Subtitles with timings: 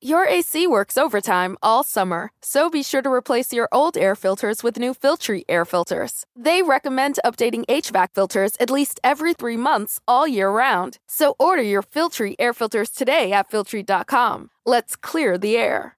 [0.00, 4.62] Your AC works overtime all summer, so be sure to replace your old air filters
[4.62, 6.24] with new Filtry air filters.
[6.36, 10.98] They recommend updating HVAC filters at least every three months all year round.
[11.08, 14.50] So order your Filtry air filters today at Filtry.com.
[14.64, 15.96] Let's clear the air.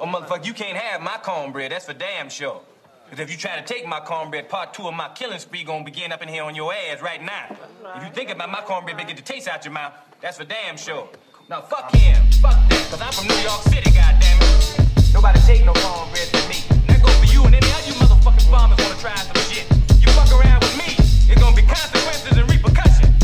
[0.00, 2.62] Oh, motherfucker, you can't have my cornbread, that's for damn sure.
[3.04, 5.84] Because if you try to take my cornbread, part two of my killing spree gonna
[5.84, 7.54] begin up in here on your ass right now.
[7.96, 9.92] If you think about my cornbread, get the taste out your mouth,
[10.22, 11.06] that's for damn sure.
[11.50, 15.14] Now fuck him, fuck that, cause I'm from New York City, goddammit.
[15.14, 16.60] Nobody take no cornbread from me.
[16.88, 19.64] That goes for you and any other you motherfucking farmers wanna try some shit.
[19.96, 20.92] You fuck around with me,
[21.24, 23.17] it's gonna be consequences and repercussions.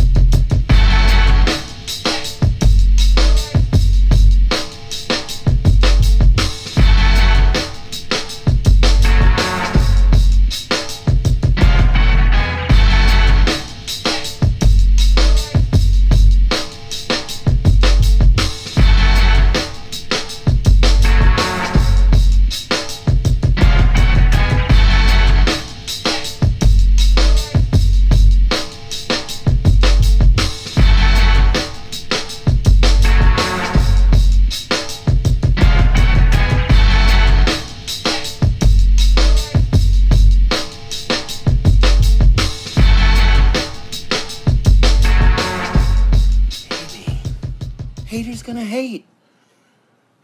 [48.14, 49.04] Haters gonna hate.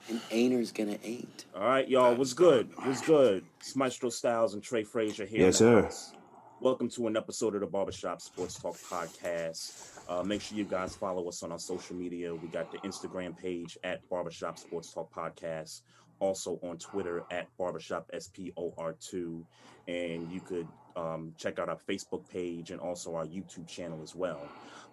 [0.09, 1.47] And ain'ters gonna ain't.
[1.57, 2.15] All right, y'all.
[2.15, 2.71] What's good?
[2.85, 3.45] What's good?
[3.59, 5.41] It's Maestro Styles and Trey Frazier here.
[5.41, 5.83] in Yes, sir.
[5.83, 6.13] house.
[6.61, 9.99] Welcome to an episode of the Barbershop Sports Talk Podcast.
[10.09, 12.33] Uh, make sure you guys follow us on our social media.
[12.33, 15.81] We got the Instagram page at Barbershop Sports Talk Podcast.
[16.21, 19.43] Also on Twitter at Barbershop SPOR2.
[19.89, 24.15] And you could um, check out our Facebook page and also our YouTube channel as
[24.15, 24.47] well.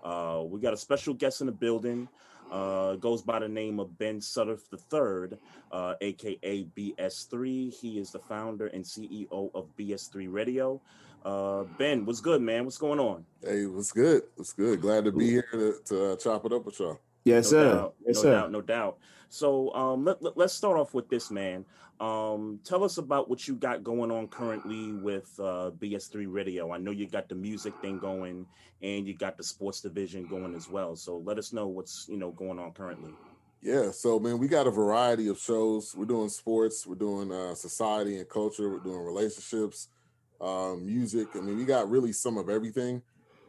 [0.04, 2.10] Uh, we got a special guest in the building.
[2.52, 5.38] Uh, goes by the name of Ben Sutter III,
[5.72, 7.74] uh, aka BS3.
[7.74, 10.82] He is the founder and CEO of BS3 Radio.
[11.26, 12.64] Uh, ben, what's good, man?
[12.64, 13.26] What's going on?
[13.44, 14.24] Hey, what's good?
[14.36, 14.80] What's good?
[14.80, 17.00] Glad to be here to, to uh, chop it up with y'all.
[17.28, 17.74] Yes, no sir.
[17.74, 18.32] Doubt, Yes, no sir.
[18.32, 18.98] doubt, no doubt.
[19.30, 21.66] So um, let, let, us start off with this, man.
[22.00, 26.72] Um, tell us about what you got going on currently with uh, BS3 Radio.
[26.72, 28.46] I know you got the music thing going,
[28.82, 30.96] and you got the sports division going as well.
[30.96, 33.14] So let us know what's you know going on currently.
[33.62, 35.96] Yeah, so man, we got a variety of shows.
[35.96, 39.90] We're doing sports, we're doing uh, society and culture, we're doing relationships,
[40.40, 41.30] um, music.
[41.36, 43.02] I mean, we got really some of everything.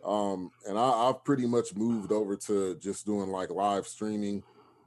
[0.05, 4.43] Um, and I, I've pretty much moved over to just doing like live streaming,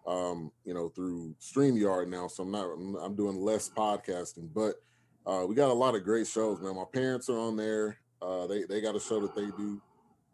[0.08, 2.28] um, you know, through StreamYard now.
[2.28, 2.66] So I'm not,
[3.04, 4.76] I'm, doing less podcasting, but
[5.26, 6.76] uh, we got a lot of great shows, man.
[6.76, 7.98] My parents are on there.
[8.22, 9.82] Uh, they they got a show that they do.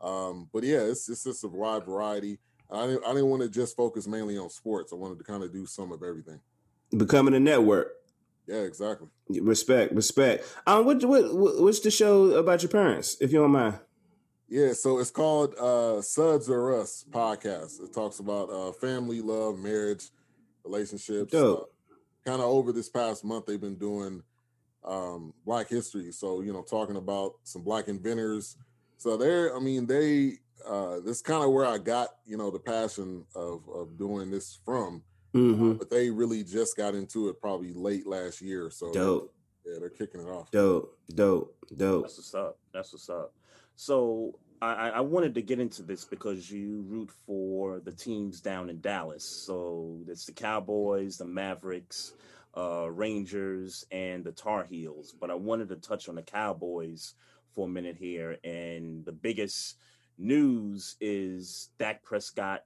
[0.02, 2.38] Um, but yeah, it's it's just a wide variety.
[2.70, 4.92] I didn't, I didn't want to just focus mainly on sports.
[4.92, 6.40] I wanted to kind of do some of everything.
[6.96, 7.94] Becoming a network.
[8.46, 9.08] Yeah, exactly.
[9.30, 10.46] Respect, respect.
[10.66, 13.80] Um, what, what, what what's the show about your parents, if you don't mind?
[14.50, 17.82] Yeah, so it's called uh Suds or Us podcast.
[17.84, 20.10] It talks about uh family, love, marriage,
[20.64, 21.32] relationships.
[21.32, 21.74] Dope.
[22.26, 24.24] kind of over this past month, they've been doing
[24.86, 26.12] um Black history.
[26.12, 28.56] So, you know, talking about some black inventors.
[28.98, 32.60] So they're, I mean, they uh this kind of where I got, you know, the
[32.60, 35.04] passion of of doing this from.
[35.36, 35.74] Mm-hmm.
[35.74, 38.70] But they really just got into it probably late last year.
[38.72, 39.34] So Dope,
[39.66, 40.50] yeah, they're kicking it off.
[40.52, 42.04] dope, dope, dope.
[42.04, 42.58] That's what's up.
[42.74, 43.34] That's what's up.
[43.78, 48.72] So I, I wanted to get into this because you root for the teams down
[48.72, 49.24] in Dallas.
[49.24, 52.14] So it's the Cowboys, the Mavericks,
[52.58, 55.14] uh, Rangers, and the Tar Heels.
[55.18, 57.14] But I wanted to touch on the Cowboys
[57.54, 58.38] for a minute here.
[58.44, 59.78] And the biggest
[60.18, 62.64] news is Dak Prescott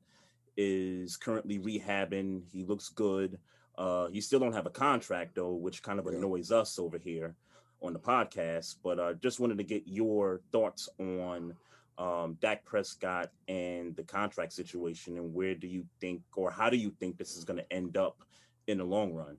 [0.55, 2.43] is currently rehabbing.
[2.53, 3.37] He looks good.
[3.77, 7.35] Uh, he still don't have a contract though, which kind of annoys us over here
[7.81, 8.77] on the podcast.
[8.83, 11.53] But uh, just wanted to get your thoughts on
[11.97, 16.77] um, Dak Prescott and the contract situation, and where do you think, or how do
[16.77, 18.23] you think this is going to end up
[18.67, 19.37] in the long run?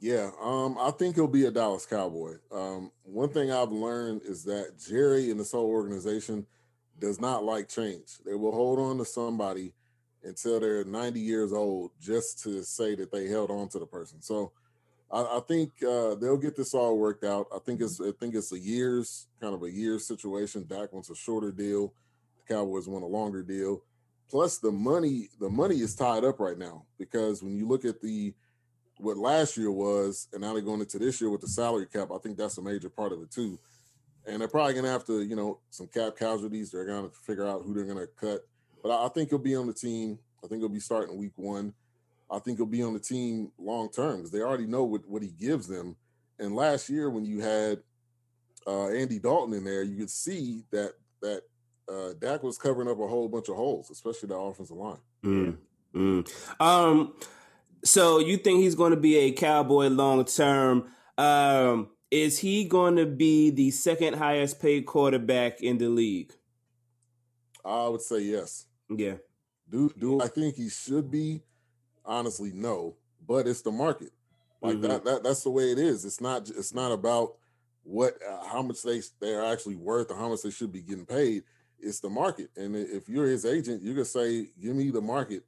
[0.00, 2.34] Yeah, um, I think he'll be a Dallas Cowboy.
[2.52, 6.46] Um, one thing I've learned is that Jerry and this whole organization
[7.00, 8.18] does not like change.
[8.24, 9.74] They will hold on to somebody
[10.22, 14.22] until they're 90 years old just to say that they held on to the person.
[14.22, 14.52] So
[15.10, 17.46] I, I think uh, they'll get this all worked out.
[17.54, 20.66] I think it's I think it's a years kind of a year situation.
[20.68, 21.94] Dak wants a shorter deal.
[22.36, 23.82] The Cowboys want a longer deal.
[24.30, 28.02] Plus the money, the money is tied up right now because when you look at
[28.02, 28.34] the
[28.98, 32.10] what last year was, and now they're going into this year with the salary cap.
[32.12, 33.58] I think that's a major part of it too.
[34.26, 36.70] And they're probably gonna have to, you know, some cap casualties.
[36.70, 38.46] They're gonna figure out who they're gonna cut.
[38.82, 40.18] But I, I think he'll be on the team.
[40.44, 41.72] I think he'll be starting week one.
[42.30, 45.22] I think he'll be on the team long term because they already know what, what
[45.22, 45.96] he gives them.
[46.38, 47.80] And last year, when you had
[48.66, 50.92] uh, Andy Dalton in there, you could see that
[51.22, 51.42] that
[51.88, 54.98] uh, Dak was covering up a whole bunch of holes, especially the offensive line.
[55.24, 55.56] Mm,
[55.94, 56.60] mm.
[56.60, 57.14] Um,
[57.84, 60.90] so you think he's going to be a Cowboy long term?
[61.16, 66.32] Um, is he going to be the second highest paid quarterback in the league?
[67.64, 68.66] I would say yes.
[68.88, 69.16] Yeah.
[69.68, 71.42] Do do I think he should be?
[72.08, 72.96] Honestly, no.
[73.26, 74.10] But it's the market.
[74.62, 74.82] Like Mhm.
[74.82, 75.22] that, that.
[75.22, 76.04] That's the way it is.
[76.04, 76.48] It's not.
[76.48, 77.36] It's not about
[77.84, 80.80] what uh, how much they they are actually worth or how much they should be
[80.82, 81.44] getting paid.
[81.78, 82.50] It's the market.
[82.56, 85.44] And if you're his agent, you're gonna say, "Give me the market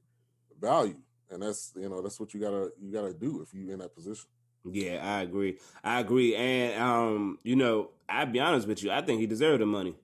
[0.61, 3.81] value," and that's you know that's what you gotta you gotta do if you're in
[3.81, 4.27] that position.
[4.65, 5.59] Yeah, I agree.
[5.83, 6.37] I agree.
[6.37, 8.91] And um, you know, I'll be honest with you.
[8.93, 9.97] I think he deserved the money.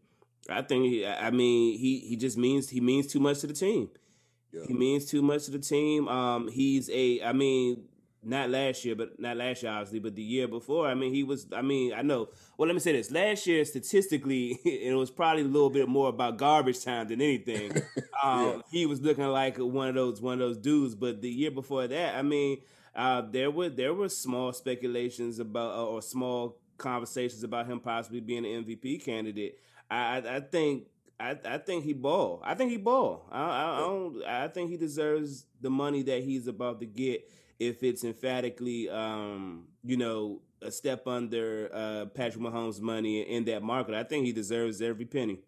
[0.49, 3.53] I think he, I mean, he he just means he means too much to the
[3.53, 3.91] team.
[4.56, 4.67] Yeah.
[4.69, 6.08] He means too much to the team.
[6.08, 7.82] Um, he's a, I mean,
[8.23, 10.88] not last year, but not last year obviously, but the year before.
[10.88, 11.47] I mean, he was.
[11.55, 12.29] I mean, I know.
[12.56, 16.08] Well, let me say this: last year, statistically, it was probably a little bit more
[16.08, 17.73] about garbage time than anything.
[18.25, 18.61] Um, Yeah.
[18.70, 20.94] He was looking like one of those one of those dudes.
[20.94, 22.62] But the year before that, I mean,
[22.94, 28.20] uh, there were there were small speculations about uh, or small conversations about him possibly
[28.20, 29.58] being an MVP candidate.
[29.91, 30.85] I, I, I think
[31.18, 32.40] I, I think he ball.
[32.44, 33.26] I think he ball.
[33.30, 34.24] I, I, I don't.
[34.24, 39.68] I think he deserves the money that he's about to get if it's emphatically, um,
[39.82, 43.94] you know, a step under uh, Patrick Mahomes' money in that market.
[43.94, 45.40] I think he deserves every penny.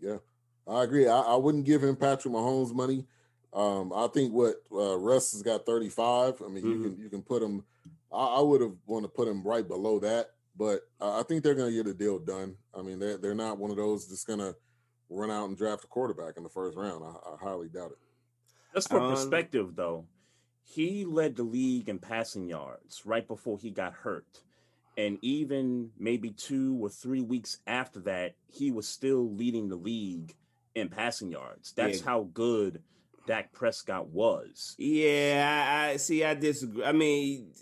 [0.00, 0.18] Yeah,
[0.66, 1.08] I agree.
[1.08, 3.04] I, I wouldn't give him Patrick Mahomes money.
[3.52, 6.40] Um, I think what uh, Russ has got 35.
[6.44, 6.82] I mean, you Mhm.
[6.82, 7.64] can you can put him.
[8.12, 11.56] I, I would have want to put him right below that, but I think they're
[11.56, 12.54] going to get a deal done.
[12.72, 14.54] I mean, they're they're not one of those that's going to
[15.10, 17.04] run out and draft a quarterback in the first round.
[17.04, 17.98] I, I highly doubt it.
[18.74, 20.06] Just for Um, perspective, though,
[20.62, 24.42] he led the league in passing yards right before he got hurt.
[24.96, 30.34] And even maybe two or three weeks after that, he was still leading the league
[30.74, 31.72] in passing yards.
[31.72, 32.04] That's Yeah.
[32.04, 32.82] how good
[33.26, 34.74] Dak Prescott was.
[34.78, 36.22] Yeah, I, I see.
[36.24, 36.84] I disagree.
[36.84, 37.52] I mean,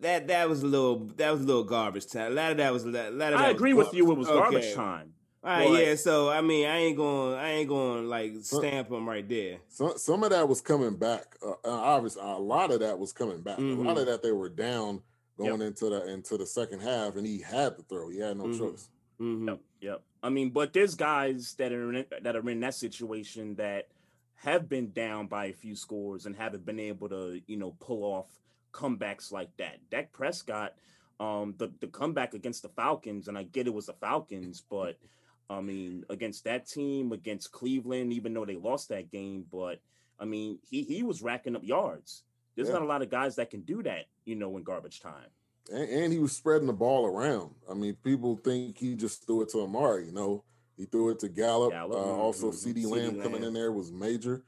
[0.00, 2.32] that that was a little that was a little garbage time.
[2.32, 4.04] A lot of that was a lot of that I agree with you.
[4.04, 4.18] It garbage.
[4.18, 4.38] was Okay.
[4.38, 5.12] garbage time.
[5.46, 5.94] All right, But- yeah.
[5.94, 7.34] So I mean, I ain't going.
[7.38, 9.58] I ain't going like stamp them right there.
[9.68, 11.36] Some some of that was coming back.
[11.40, 13.58] Uh, uh, obviously, a lot of that was coming back.
[13.58, 14.00] A lot Mhm.
[14.00, 15.02] of that they were down
[15.38, 18.08] going into the into the second half, and he had to throw.
[18.08, 18.58] He had no Mhm.
[18.58, 18.88] choice.
[19.18, 20.02] hmm Yep, yep.
[20.22, 23.88] I mean, but there's guys that are in, that are in that situation that
[24.34, 28.02] have been down by a few scores and haven't been able to, you know, pull
[28.02, 28.26] off
[28.72, 29.78] comebacks like that.
[29.90, 30.74] Dak Prescott,
[31.20, 34.98] um, the the comeback against the Falcons, and I get it was the Falcons, but
[35.48, 39.80] I mean, against that team, against Cleveland, even though they lost that game, but
[40.18, 42.22] I mean, he he was racking up yards.
[42.54, 42.74] There's Yeah.
[42.74, 45.28] not a lot of guys that can do that, you know, in garbage time.
[45.72, 47.52] and, and he was spreading the ball around.
[47.68, 50.06] I mean, people think he just threw it to Amari.
[50.06, 50.44] You know,
[50.76, 51.72] he threw it to Gallup.
[51.72, 52.54] Gallup, Uh, also, mhm.
[52.54, 54.44] CeeDee Lamb coming in there was major,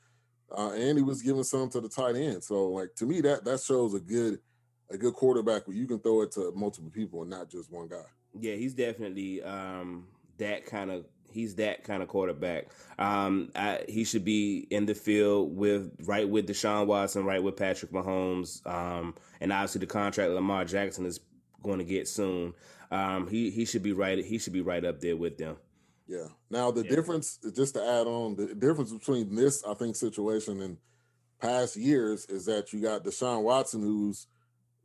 [0.57, 2.45] uh, and he was giving some to the tight end.
[2.45, 4.41] So, like to me, that that shows a good
[4.91, 7.89] a good quarterback where you can throw it to multiple people and not just one
[7.89, 8.07] guy.
[8.39, 10.07] Yeah, he's definitely um,
[10.39, 11.05] that kind of.
[11.31, 12.69] He's that kind of quarterback.
[12.99, 17.55] Um, I, he should be in the field with right with Deshaun Watson, right with
[17.55, 21.21] Patrick Mahomes, um, and obviously the contract Lamar Jackson is
[21.63, 22.55] going to get soon.
[22.91, 24.25] Um, he he should be right.
[24.25, 25.57] He should be right up there with them.
[26.07, 26.29] Yeah.
[26.49, 26.91] Now the Yeah.
[26.97, 30.79] difference, just to add on, the difference between this, I think, situation and
[31.41, 34.27] past years is that you got Deshaun Watson who's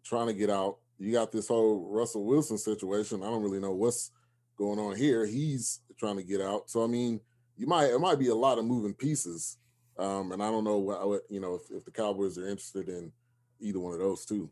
[0.03, 0.79] trying to get out.
[0.99, 3.23] You got this whole Russell Wilson situation.
[3.23, 4.11] I don't really know what's
[4.57, 5.25] going on here.
[5.25, 6.69] He's trying to get out.
[6.69, 7.19] So I mean,
[7.57, 9.57] you might it might be a lot of moving pieces.
[9.97, 12.89] Um, and I don't know what, what you know if, if the Cowboys are interested
[12.89, 13.11] in
[13.59, 14.49] either one of those two.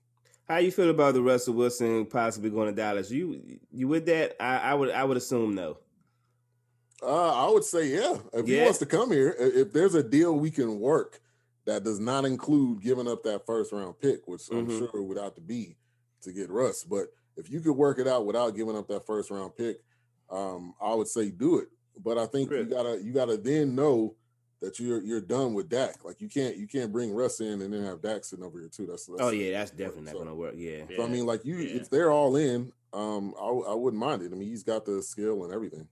[0.48, 3.10] How you feel about the Russell Wilson possibly going to Dallas?
[3.10, 4.36] You you with that?
[4.40, 5.78] I, I would I would assume no.
[7.04, 8.18] Uh, I would say yeah.
[8.34, 11.20] If he wants to come here, if there's a deal we can work
[11.66, 14.78] that does not include giving up that first round pick, which I'm Mhm.
[14.92, 15.78] sure would have to be
[16.22, 19.32] to get Russ, but if you could work it out without giving up that first
[19.32, 19.82] round pick,
[20.32, 21.68] um, I would say do it.
[22.04, 24.16] But I think you gotta you gotta then know
[24.62, 26.04] that you're you're done with Dak.
[26.06, 28.70] Like you can't you can't bring Russ in and then have Dak sitting over here
[28.70, 28.86] too.
[28.86, 30.54] That's, that's Oh yeah, that's definitely not going to work.
[30.56, 30.84] Yeah.
[30.96, 31.82] So I mean, like you, Yeah.
[31.82, 34.32] if they're all in, um, I, I wouldn't mind it.
[34.32, 35.88] I mean, he's got the skill and everything.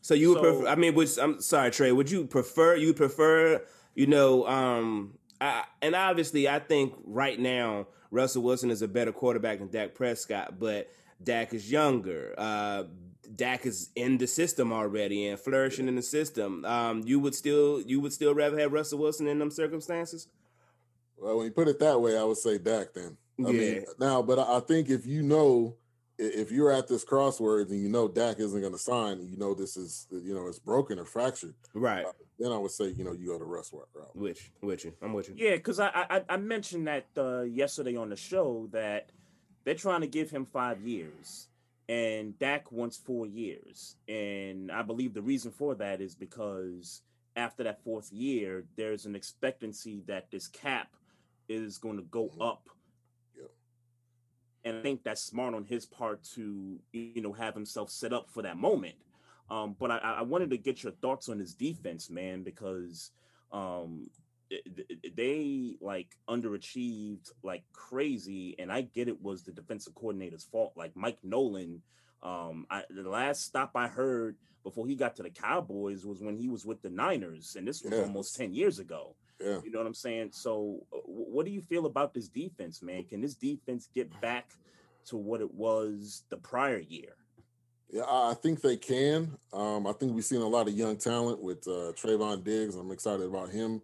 [0.00, 0.66] So you would So- prefer?
[0.68, 1.92] I mean, which I'm sorry, Trey.
[1.92, 2.76] Would you prefer?
[2.76, 3.62] You prefer?
[3.94, 9.12] You know, um, I, and obviously, I think right now Russell Wilson is a better
[9.12, 10.90] quarterback than Dak Prescott, but
[11.22, 12.34] Dak is younger.
[12.36, 12.84] Uh,
[13.34, 16.64] Dak is in the system already and flourishing in the system.
[16.64, 20.28] Um, you would still, you would still rather have Russell Wilson in them circumstances?
[21.16, 23.16] Well, when you put it that way, I would say Dak then.
[23.38, 23.52] I Yeah.
[23.52, 25.76] mean, now, but I I think if you know,
[26.18, 29.54] if you're at this crosswords and you know Dak isn't going to sign, you know
[29.54, 32.06] this is, you know, it's broken or fractured, Right.
[32.38, 33.88] then I would say, you know, you go to Russ route.
[34.14, 34.92] Which, with you.
[35.00, 35.34] I'm with you.
[35.38, 39.10] Yeah, because I, I I mentioned that uh, yesterday on the show that
[39.64, 41.48] they're trying to give him five years,
[41.88, 47.02] and Dak wants four years, and I believe the reason for that is because
[47.36, 50.94] after that fourth year, there's an expectancy that this cap
[51.48, 52.46] is going to go Mhm.
[52.46, 52.68] up.
[53.36, 53.50] Yep.
[54.64, 58.30] And I think that's smart on his part to you know have himself set up
[58.30, 58.96] for that moment.
[59.50, 63.10] Um, but I, I wanted to get your thoughts on his defense, man, because
[63.50, 64.08] um,
[65.16, 70.72] they like underachieved like crazy, and I get it was the defensive coordinator's fault.
[70.76, 71.82] Like Mike Nolan,
[72.22, 76.36] um, I, the last stop I heard before he got to the Cowboys was when
[76.36, 78.02] he was with the Niners, and this was Yeah.
[78.02, 79.16] almost ten years ago.
[79.40, 79.60] Yeah.
[79.64, 80.30] You know what I'm saying?
[80.32, 83.04] So, uh, what do you feel about this defense, man?
[83.04, 84.50] Can this defense get back
[85.06, 87.16] to what it was the prior year?
[87.90, 89.36] Yeah, I I think they can.
[89.52, 92.76] Um, I think we've seen a lot of young talent with uh, Trevon Diggs.
[92.76, 93.82] I'm excited about him.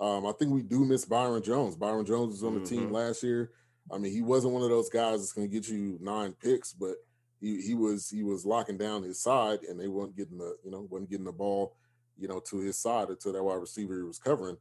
[0.00, 1.76] Um, I think we do miss Byron Jones.
[1.76, 2.92] Byron Jones was on the team Mhm.
[2.92, 3.52] last year.
[3.90, 6.72] I mean, he wasn't one of those guys that's going to get you nine picks,
[6.72, 6.96] but
[7.40, 10.70] he he was he was locking down his side, and they weren't getting the you
[10.70, 11.76] know wasn't getting the ball
[12.16, 14.56] you know to his side until that wide receiver he was covering.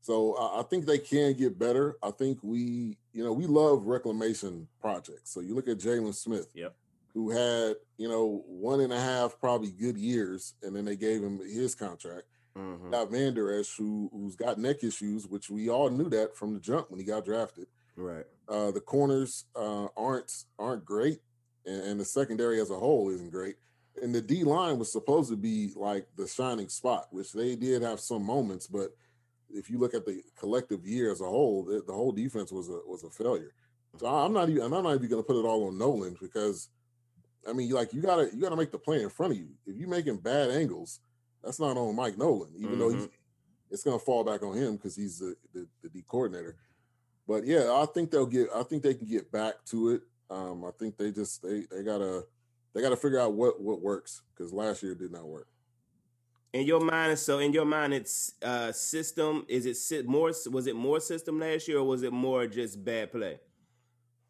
[0.00, 1.96] So I I think they can get better.
[2.02, 5.30] I think we you know we love reclamation projects.
[5.30, 6.74] So you look at Jaylon Smith Yep.
[7.14, 11.22] who had you know one and a half probably good years, and then they gave
[11.22, 12.26] him his contract.
[12.56, 12.90] Mhm.
[12.90, 16.60] Got Vander Esch, who who's got neck issues, which we all knew that from the
[16.60, 17.66] jump when he got drafted.
[17.96, 18.24] Right.
[18.48, 21.20] Uh, the corners uh, aren't aren't great,
[21.66, 23.56] and, and the secondary as a whole isn't great.
[24.02, 27.82] And the D line was supposed to be like the shining spot, which they did
[27.82, 28.90] have some moments, but
[29.50, 32.68] if you look at the collective year as a whole, the, the whole defense was
[32.68, 33.52] a was a failure.
[33.98, 36.68] So I'm not even I'm not even going to put it all on Nolan because
[37.48, 39.50] I mean, like you gotta you gotta make the play in front of you.
[39.66, 41.00] If you're making bad angles,
[41.44, 43.08] that's not on Mike Nolan, even though he's,
[43.70, 46.56] it's gonna fall back on him because he's the, the the D coordinator.
[47.26, 48.48] But yeah, I think they'll get.
[48.54, 50.02] I think they can get back to it.
[50.30, 52.24] Um, I think they just they they gotta
[52.74, 55.48] they gotta figure out what what works because last year did not work.
[56.52, 59.44] In your mind, so in your mind, it's uh system.
[59.48, 60.32] Is it more?
[60.50, 63.40] Was it more system last year, or was it more just bad play?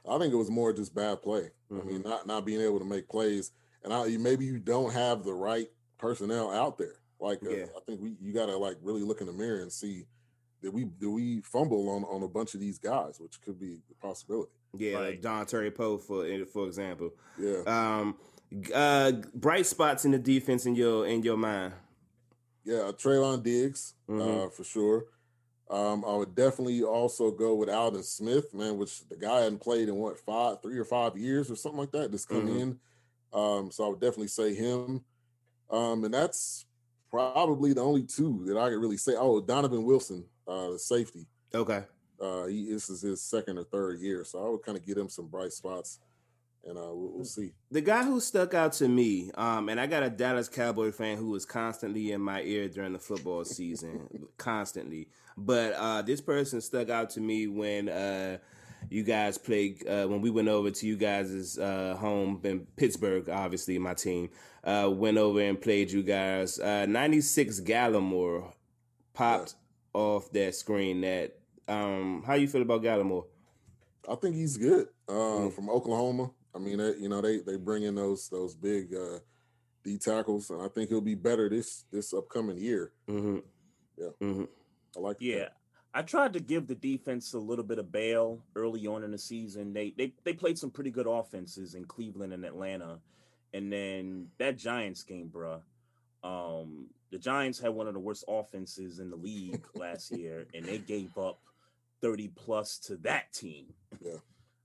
[0.09, 1.51] I think it was more just bad play.
[1.71, 3.53] I mean, not not being able to make plays,
[3.83, 5.69] and I, maybe you don't have the right
[5.99, 6.97] personnel out there.
[7.21, 9.73] Like uh, I think we you got to like really look in the mirror and
[9.73, 10.07] see
[10.63, 13.79] that we do we fumble on on a bunch of these guys, which could be
[13.91, 14.53] a possibility.
[14.77, 15.23] Yeah, like Right.
[15.23, 17.13] Dontari Poe for for example.
[17.37, 18.17] Yeah, Um,
[18.75, 21.75] uh, bright spots in the defense in your in your mind.
[22.65, 24.53] yeah, Trevon Diggs uh, Mhm.
[24.53, 25.07] for sure.
[25.71, 29.89] Um, I would definitely also go with Aldon Smith, man, which the guy hadn't played
[29.89, 32.11] in what five, three or five years or something like that.
[32.11, 32.61] Just come Mhm.
[32.61, 32.81] in.
[33.33, 35.05] Um, so I would definitely say him.
[35.71, 36.67] Um, and that's
[37.15, 39.13] probably the only two that I could really say.
[39.17, 41.27] Oh, Donovan Wilson, uh, the safety.
[41.55, 41.85] Okay.
[42.21, 44.99] Uh, he this is his second or third year, so I would kind of get
[44.99, 46.01] him some bright spots,
[46.65, 47.53] and uh, we'll, we'll see.
[47.71, 51.17] The guy who stuck out to me, um, and I got a Dallas Cowboy fan
[51.17, 55.09] who was constantly in my ear during the football season, constantly.
[55.37, 58.39] But uh, this person stuck out to me when uh,
[58.91, 63.29] you guys played, uh, when we went over to you guys' uh, home in Pittsburgh,
[63.29, 64.31] obviously, my team,
[64.65, 66.59] uh, went over and played you guys.
[66.59, 68.53] Uh, 96 Gallimore
[69.13, 69.55] popped
[69.93, 71.01] off that screen.
[71.03, 71.39] That
[71.69, 73.25] um, How you feel about Gallimore?
[74.09, 75.53] I think he's good uh, Mm.
[75.53, 76.31] from Oklahoma.
[76.55, 79.19] I mean, they, you know, they they bring in those those big uh,
[79.83, 82.93] D tackles, and I think he'll be better this this upcoming year.
[83.09, 83.39] Mm-hmm.
[83.97, 84.09] Yeah.
[84.23, 84.45] Mm-hmm.
[84.97, 85.53] I like that.
[85.97, 89.19] I tried to give the defense a little bit of bail early on in the
[89.19, 89.73] season.
[89.73, 92.99] They they they played some pretty good offenses in Cleveland and Atlanta.
[93.53, 95.61] And then that Giants game, bruh.
[96.25, 100.65] Um, the Giants had one of the worst offenses in the league last year, and
[100.65, 101.39] they gave up
[102.01, 103.67] 30 plus to that team.
[104.01, 104.17] Yeah.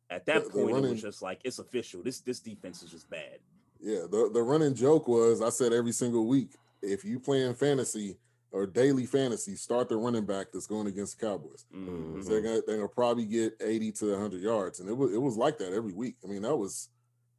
[0.09, 2.01] At that The- the point, it was just like it's official.
[2.01, 3.37] This this defense is just bad.
[3.79, 6.49] Yeah, the the running joke was I said every single week,
[6.81, 8.17] if you playing fantasy
[8.51, 11.65] or daily fantasy, start the running back that's going against the Cowboys.
[11.73, 12.15] Mhm.
[12.15, 15.21] 'Cause They're gonna they're gonna probably get eighty to hundred yards, and it was it
[15.21, 16.17] was like that every week.
[16.23, 16.89] I mean, that was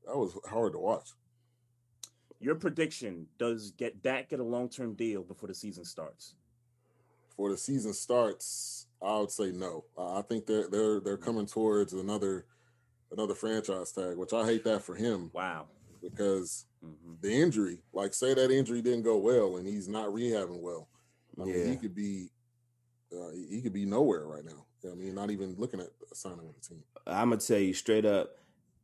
[0.07, 1.11] that was hard to watch.
[2.39, 6.35] Your prediction does get Dak get a long term deal before the season starts?
[7.29, 9.85] Before the season starts, I would say no.
[9.99, 12.47] I think they're they're they're coming towards another
[13.11, 15.69] another franchise tag, which I hate that for him Wow.
[16.01, 20.61] because hmm the injury, like say that injury didn't go well and he's not rehabbing
[20.61, 20.89] well.
[21.41, 21.65] I mean, Yeah.
[21.71, 22.31] he could be
[23.13, 24.65] uh, he, could be nowhere right now.
[24.91, 26.83] I mean, not even looking at signing with the team.
[27.07, 28.37] I'm gonna tell you straight up.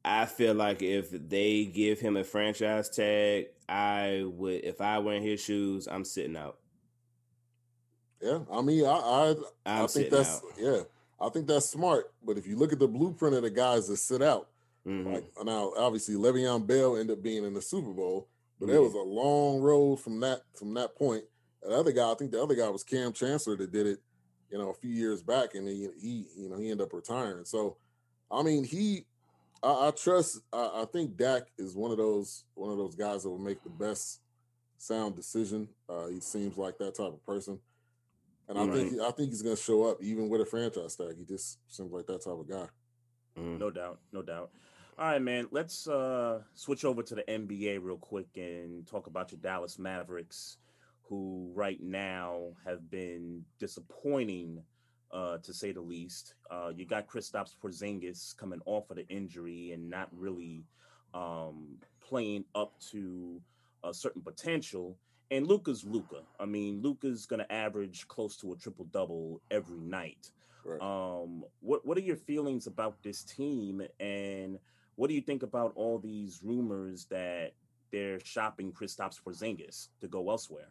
[0.05, 4.65] I feel like if they give him a franchise tag, I would.
[4.65, 6.59] If I were in his shoes, I'm sitting out.
[8.21, 9.31] Yeah, I mean, I I,
[9.67, 10.43] I'm I think that's out.
[10.59, 10.81] yeah,
[11.21, 12.13] I think that's smart.
[12.25, 14.49] But if you look at the blueprint of the guys that sit out,
[14.87, 15.13] Mhm.
[15.15, 18.95] like now obviously Le'Veon Bell ended up being in the Super Bowl, but there was
[18.95, 21.25] a long road from that from that point.
[21.67, 23.99] The other guy, I think the other guy was Kam Chancellor that did it,
[24.51, 27.45] you know, a few years back, and he he you know he ended up retiring.
[27.45, 27.77] So,
[28.31, 29.05] I mean, he
[29.63, 30.41] I, I trust.
[30.53, 33.63] I, I think Dak is one of those one of those guys that will make
[33.65, 34.21] the best
[34.79, 35.69] sound decision.
[35.89, 37.59] Uh, he seems like that type of person,
[38.49, 41.17] and I think I think he's going to show up even with a franchise tag.
[41.19, 42.67] He just seems like that type of guy.
[43.37, 43.59] Mhm.
[43.59, 44.51] No doubt, no doubt.
[44.99, 45.49] All right, man.
[45.51, 50.59] Let's uh switch over to the NBA real quick and talk about your Dallas Mavericks,
[51.09, 54.63] who right now have been disappointing,
[55.13, 56.35] uh, to say the least.
[56.51, 60.65] Uh, you got Kristaps Porzingis coming off of the injury and not really
[61.15, 63.41] um playing up to
[63.85, 64.97] a certain potential.
[65.31, 66.23] And Luka's Luka.
[66.39, 70.31] I mean, Luka's gonna average close to a triple double every night.
[70.65, 70.81] Right.
[70.81, 74.59] Um, what what are your feelings about this team, and
[74.97, 77.53] what do you think about all these rumors that
[77.93, 80.69] they're shopping Kristaps Porzingis to go elsewhere?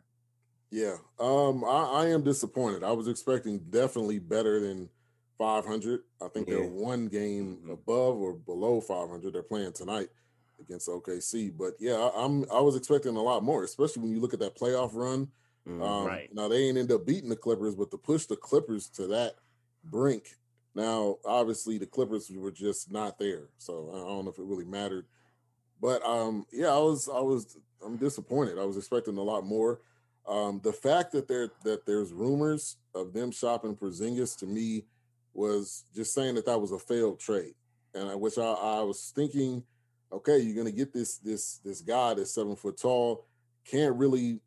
[0.72, 2.84] Yeah, um, I, I am disappointed.
[2.84, 4.90] I was expecting definitely better than
[5.38, 6.02] 500.
[6.22, 7.74] I think they're one game Mhm.
[7.74, 9.34] above or below 500.
[9.34, 10.10] They're playing tonight
[10.60, 14.20] against OKC, but yeah, I, I'm I was expecting a lot more, especially when you
[14.20, 15.32] look at that playoff run.
[15.68, 15.82] Mhm.
[15.82, 16.34] Um, Right.
[16.34, 19.36] Now they ain't end up beating the Clippers, but to push the Clippers to that
[19.84, 20.38] brink.
[20.74, 24.66] Now, obviously, the Clippers were just not there, so I don't know if it really
[24.66, 25.08] mattered.
[25.80, 28.58] But um, yeah, I was I was I'm disappointed.
[28.58, 29.82] I was expecting a lot more.
[30.28, 34.86] Um, the fact that there that there's rumors of them shopping Porzingis to me
[35.34, 37.54] was just saying that that was a failed trade,
[37.94, 39.64] and I, which I, I was thinking,
[40.12, 43.28] okay, you're gonna get this this this guy that's seven foot tall,
[43.70, 44.40] can't really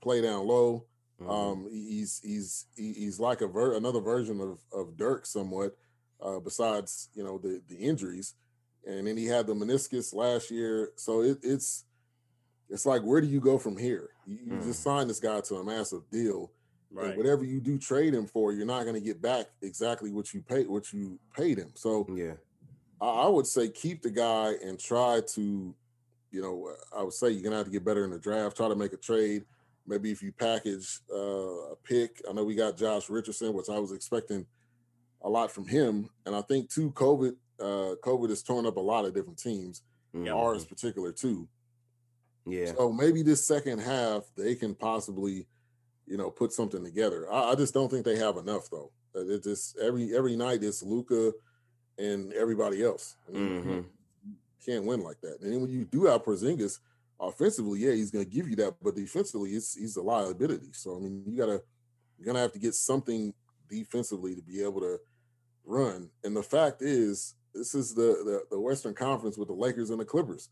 [0.00, 0.86] play down low.
[1.20, 1.30] Mhm.
[1.30, 5.76] Um, he's he's he's like a ver- another version of of Dirk somewhat.
[6.20, 8.34] Uh, besides, you know the the injuries,
[8.86, 10.90] and then he had the meniscus last year.
[10.96, 11.84] So it, it's
[12.70, 14.10] it's like where do you go from here?
[14.26, 16.50] You, you just signed this guy to a massive deal,
[16.96, 20.32] and whatever you do trade him for, you're not going to get back exactly what
[20.32, 21.72] you paid what you paid him.
[21.74, 22.34] So yeah.
[23.00, 25.74] I, I would say keep the guy and try to,
[26.30, 28.56] you know, I would say you're gonna have to get better in the draft.
[28.56, 29.44] Try to make a trade.
[29.86, 32.22] Maybe if you package uh, a pick.
[32.28, 34.46] I know we got Josh Richardson, which I was expecting
[35.22, 38.80] a lot from him, and I think too, COVID, uh, COVID has torn up a
[38.80, 39.82] lot of different teams.
[40.14, 40.34] Mhm.
[40.34, 41.48] Ours particular too.
[42.50, 42.72] Yeah.
[42.76, 45.46] So maybe this second half they can possibly,
[46.06, 47.30] you know, put something together.
[47.32, 48.90] I, I just don't think they have enough though.
[49.14, 51.32] It just every every night it's Luka
[51.98, 53.16] and everybody else.
[53.28, 53.84] I mean, Mhm.
[54.64, 55.40] can't win like that.
[55.40, 56.78] And then when you do have Porzingis
[57.18, 60.70] offensively, yeah, he's going to give you that, but defensively, it's he's a liability.
[60.72, 61.62] So I mean, you gotta
[62.18, 63.32] you're gonna have to get something
[63.68, 64.98] defensively to be able to
[65.64, 66.10] run.
[66.24, 70.00] And the fact is, this is the the, the Western Conference with the Lakers and
[70.00, 70.48] the Clippers,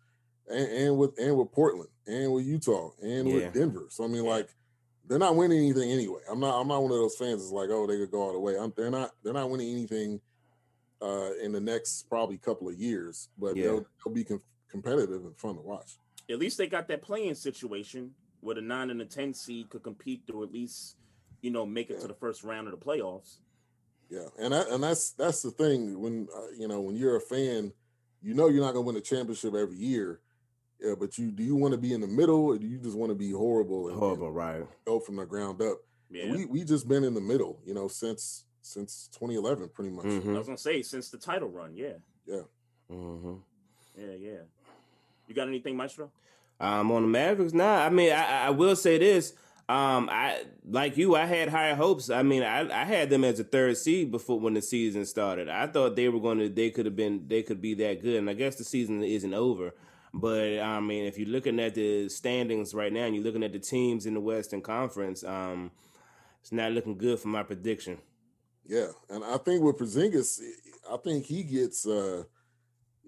[0.50, 3.34] and, and with and with Portland, and with Utah, and Yeah.
[3.34, 3.86] with Denver.
[3.90, 4.48] So I mean, like.
[5.06, 6.20] They're not winning anything anyway.
[6.30, 6.60] I'm not.
[6.60, 8.58] I'm not one of those fans that's like, oh, they could go all the way.
[8.58, 9.12] I'm, they're not.
[9.22, 10.20] They're not winning anything
[11.00, 13.64] uh, in the next probably couple of years, but Yeah.
[13.68, 15.96] they'll, they'll be com- competitive and fun to watch.
[16.28, 18.10] At least they got that playing situation
[18.42, 20.96] where the nine and the ten seed could compete to at least,
[21.40, 22.00] you know, make it Yeah.
[22.02, 23.36] to the first round of the playoffs.
[24.10, 27.20] Yeah, and that, and that's that's the thing when uh, you know when you're a
[27.22, 27.72] fan,
[28.20, 30.20] you know you're not going to win a championship every year.
[30.80, 32.96] Yeah, but you do you want to be in the middle or do you just
[32.96, 34.56] want to be horrible and, Horrible, right?
[34.60, 35.78] and go from the ground up?
[36.10, 40.04] Yeah, We we just been in the middle, you know, since since 2011, pretty much.
[40.06, 40.36] I Mhm.
[40.38, 41.74] was gonna say since the title run.
[41.74, 41.94] Yeah,
[42.90, 43.40] Mhm.
[43.96, 44.38] yeah, yeah.
[45.26, 46.10] You got anything, Maestro?
[46.60, 47.84] Um, on the Mavericks, nah.
[47.84, 49.32] I mean, I, I will say this.
[49.68, 51.14] Um, I like you.
[51.14, 52.08] I had higher hopes.
[52.08, 55.48] I mean, I, I had them as a third seed before when the season started.
[55.50, 56.48] I thought they were going to.
[56.48, 57.28] They could have been.
[57.28, 58.16] They could be that good.
[58.16, 59.74] And I guess the season isn't over.
[60.12, 63.52] But I mean, if you're looking at the standings right now, and you're looking at
[63.52, 65.70] the teams in the Western Conference, um,
[66.40, 67.98] it's not looking good for my prediction.
[68.66, 70.40] Yeah, and I think with Porzingis,
[70.90, 72.24] I think he gets uh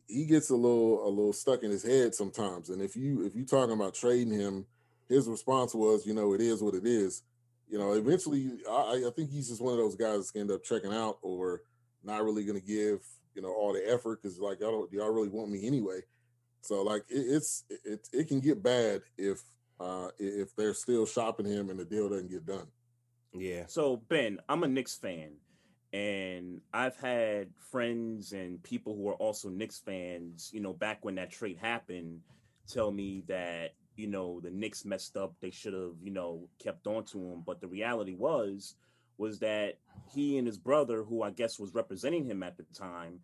[0.06, 2.70] he gets a little a little stuck in his head sometimes.
[2.70, 4.66] And if you if you're talking about trading him,
[5.08, 7.22] his response was, you know, it is what it is.
[7.68, 10.50] You know, eventually, I, I think he's just one of those guys that's gonna end
[10.50, 11.62] up checking out or
[12.02, 13.00] not really gonna give
[13.34, 16.00] you know all the effort because like y'all don't y'all really want me anyway.
[16.60, 19.42] So like it, it's it it can get bad if
[19.78, 22.66] uh if they're still shopping him and the deal doesn't get done.
[23.32, 23.64] Yeah.
[23.66, 25.32] So Ben, I'm a Knicks fan,
[25.92, 30.50] and I've had friends and people who are also Knicks fans.
[30.52, 32.20] You know, back when that trade happened,
[32.68, 35.34] tell me that you know the Knicks messed up.
[35.40, 37.42] They should have you know kept on to him.
[37.46, 38.74] But the reality was
[39.18, 39.74] was that
[40.12, 43.20] he and his brother, who I guess was representing him at the time,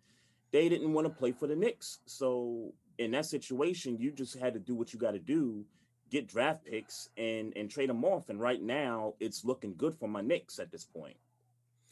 [0.51, 1.99] they didn't want to play for the Knicks.
[2.05, 5.65] So in that situation, you just had to do what you got to do,
[6.09, 8.29] get draft picks and and trade them off.
[8.29, 11.15] And right now, it's looking good for my Knicks at this point.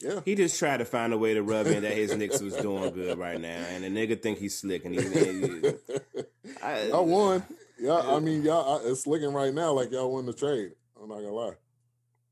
[0.00, 0.20] Yeah.
[0.26, 2.92] He just tried to find a way to rub in that his Knicks was doing
[2.92, 5.72] good right now, and the nigga think he's slick, and he, he
[6.62, 7.42] I, y'all won.
[7.78, 8.80] Yeah, I mean, y'all.
[8.84, 10.72] It's looking right now like y'all won the trade.
[11.02, 11.52] I'm not gonna lie.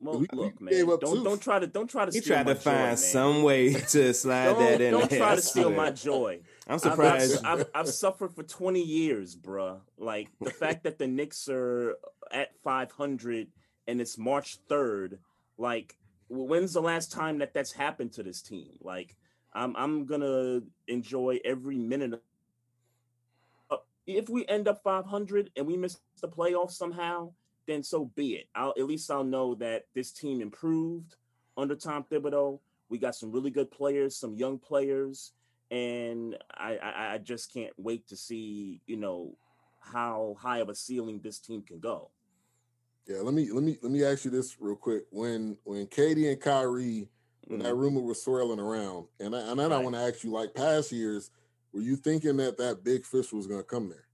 [0.01, 1.25] Well, We- look, we man, gave up don't two.
[1.25, 2.13] don't try to don't try to.
[2.13, 2.97] he steal tried my to find joy, man.
[2.99, 4.91] some way to slide Don't, that in.
[4.93, 5.19] don't there.
[5.19, 6.41] try I to steal my joy.
[6.67, 7.45] I'm surprised.
[7.45, 9.81] I've, I've, I've suffered for 20 years, bruh.
[9.99, 11.97] Like the fact that the Knicks are
[12.33, 13.49] at 500
[13.87, 15.19] and it's March 3rd.
[15.59, 15.97] Like,
[16.29, 18.71] when's the last time that that's happened to this team?
[18.81, 19.17] Like,
[19.53, 22.23] I'm I'm gonna enjoy every minute.
[23.71, 27.33] Uh, if we end up 500 and we miss the playoffs somehow,
[27.67, 28.49] then so be it.
[28.55, 31.15] I'll at least I'll know that this team improved
[31.57, 32.59] under Tom Thibodeau.
[32.89, 35.33] We got some really good players, some young players
[35.71, 39.37] and I, I I just can't wait to see you know
[39.81, 42.11] how high of a ceiling this team can go.
[43.07, 45.05] Yeah, let me let me let me ask you this real quick.
[45.11, 47.09] When when KD and Kyrie,
[47.49, 47.79] when that Mhm.
[47.79, 49.85] rumor was swirling around, and I, and then I Right.
[49.85, 51.31] want to ask you, like past years,
[51.73, 54.07] were you thinking that that big fish was going to come there?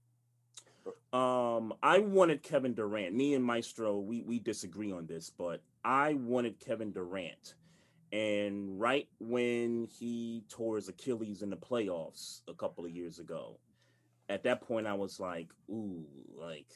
[1.13, 3.13] Um, I wanted Kevin Durant.
[3.13, 7.55] Me and Maestro, we we disagree on this, but I wanted Kevin Durant.
[8.11, 13.57] And right when he tore his Achilles in the playoffs a couple of years ago,
[14.29, 16.67] at that point I was like, ooh, like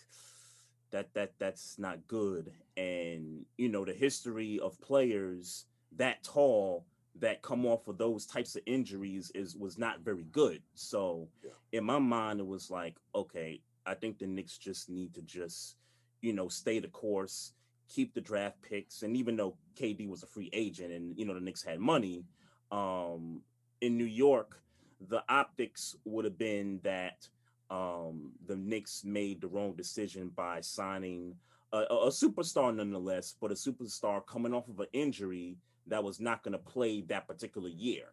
[0.91, 2.51] that that that's not good.
[2.77, 5.65] And you know, the history of players
[5.97, 6.85] that tall
[7.19, 10.61] that come off of those types of injuries is was not very good.
[10.73, 11.51] So Yeah.
[11.71, 15.77] in my mind, it was like, okay, I think the Knicks just need to just,
[16.21, 17.53] you know, stay the course,
[17.87, 21.33] keep the draft picks, and even though KD was a free agent and you know
[21.33, 22.23] the Knicks had money,
[22.71, 23.41] um,
[23.81, 24.61] in New York,
[25.09, 27.27] the optics would have been that
[27.69, 31.35] um the Knicks made the wrong decision by signing
[31.73, 36.19] a, a a superstar nonetheless, but a superstar coming off of an injury that was
[36.19, 38.05] not going to play that particular year.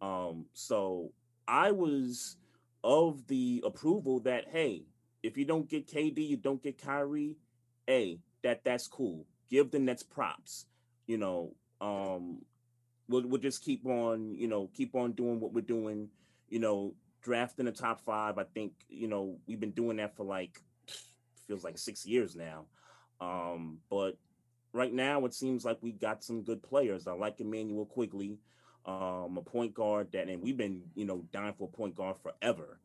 [0.00, 1.12] Um, so
[1.46, 2.36] I was
[2.84, 4.84] of the approval that hey,
[5.22, 7.36] if you don't get KD, you don't get Kyrie,
[7.86, 9.26] hey, that that's cool.
[9.50, 10.66] Give the Nets props.
[11.06, 12.42] You know, um,
[13.08, 16.08] we'll we'll just keep on, you know, keep on doing what we're doing.
[16.48, 18.38] You know, drafting the top five.
[18.38, 20.60] I think you know we've been doing that for like
[21.46, 22.66] feels like six years now.
[23.20, 24.16] Um, but
[24.72, 27.06] right now it seems like we got some good players.
[27.06, 28.38] I like Immanuel Quickley,
[28.86, 32.16] um, a point guard that, and we've been, you know, dying for a point guard
[32.22, 32.78] forever.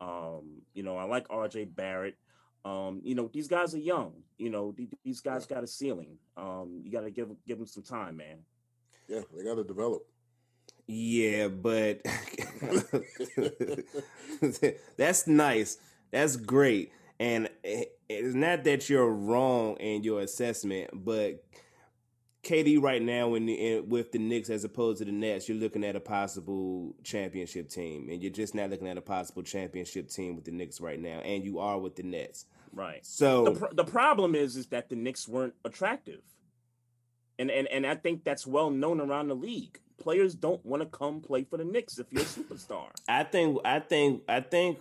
[0.00, 2.16] Um, you know, I like RJ Barrett.
[2.66, 4.12] Um, you know, these guys are young.
[4.38, 4.74] You know,
[5.04, 6.18] these guys got a ceiling.
[6.36, 8.38] Um, you got to give give them some time, man.
[9.08, 10.02] Yeah, they got to develop.
[10.88, 12.02] Yeah, but
[14.96, 15.78] that's nice.
[16.10, 16.92] That's great.
[17.20, 21.44] And it's not that you're wrong in your assessment, but
[22.42, 25.58] KD right now in the, in, with the Knicks as opposed to the Nets, you're
[25.58, 30.08] looking at a possible championship team, and you're just not looking at a possible championship
[30.08, 32.44] team with the Knicks right now, and you are with the Nets.
[32.76, 33.04] Right.
[33.06, 36.20] So the, pr- the problem is is that the Knicks weren't attractive,
[37.38, 39.80] and and and I think that's well known around the league.
[39.98, 42.88] Players don't want to come play for the Knicks if you're a superstar.
[43.08, 44.78] I think I think I think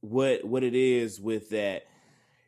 [0.00, 1.82] what what it is with that,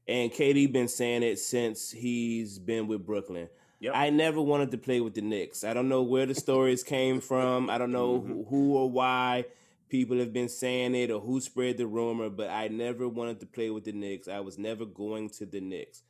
[0.09, 3.48] and KD been saying it since he's been with Brooklyn.
[3.80, 3.92] Yep.
[3.94, 5.62] I never wanted to play with the Knicks.
[5.62, 7.68] I don't know where the stories came from.
[7.68, 8.32] I don't know Mm-hmm.
[8.32, 9.44] who, who or why
[9.88, 13.46] people have been saying it or who spread the rumor, but I never wanted to
[13.46, 14.29] play with the Knicks.
[14.29, 16.03] I was never going to the Knicks.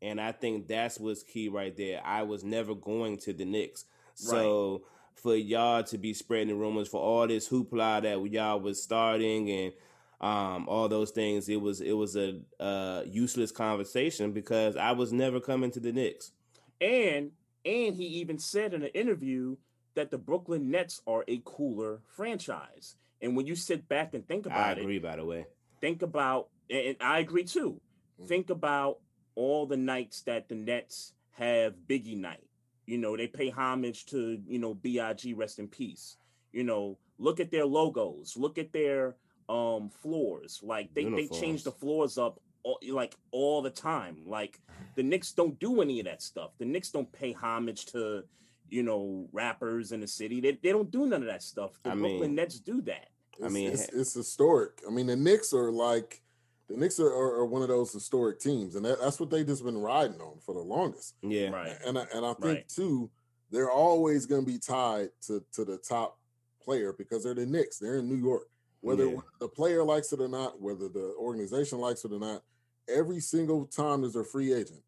[0.00, 2.00] And I think that's what's key right there.
[2.04, 3.84] I was never going to the Knicks.
[4.14, 4.82] So
[5.14, 9.50] for y'all to be spreading the rumors for all this hoopla that y'all was starting
[9.50, 9.72] and
[10.20, 15.12] um, all those things, it was it was a uh, useless conversation because I was
[15.12, 16.32] never coming to the Knicks.
[16.80, 17.32] And
[17.64, 19.56] and he even said in an interview
[19.94, 22.96] that the Brooklyn Nets are a cooler franchise.
[23.20, 25.46] And when you sit back and think about it, I agree, it, by the way.
[25.80, 27.80] think about and I agree too.
[28.26, 28.98] Think about
[29.34, 32.44] all the nights that the Nets have Biggie night.
[32.86, 36.16] You know, they pay homage to, you know, BIG rest in peace.
[36.52, 39.16] You know, look at their logos, look at their
[39.48, 40.60] um floors.
[40.62, 44.22] Like they, they change the floors up all, like all the time.
[44.26, 44.60] Like
[44.94, 46.50] the Knicks don't do any of that stuff.
[46.58, 48.24] The Knicks don't pay homage to,
[48.70, 50.40] you know, rappers in the city.
[50.40, 51.72] They, they don't do none of that stuff.
[51.82, 53.08] The I Brooklyn mean- Nets do that.
[53.44, 54.82] I mean, it's, it's historic.
[54.86, 56.22] I mean, the Knicks are like
[56.68, 59.44] the Knicks are, are, are one of those historic teams, and that, that's what they
[59.44, 61.14] just been riding on for the longest.
[61.22, 61.76] yeah, Right.
[61.86, 62.68] And I, and I think Right.
[62.68, 63.08] too,
[63.50, 66.18] they're always going to be tied to to the top
[66.60, 67.78] player because they're the Knicks.
[67.78, 68.48] They're in New York.
[68.80, 69.20] Whether Yeah.
[69.38, 72.42] the player likes it or not, whether the organization likes it or not,
[72.88, 74.82] every single time there's a free agent,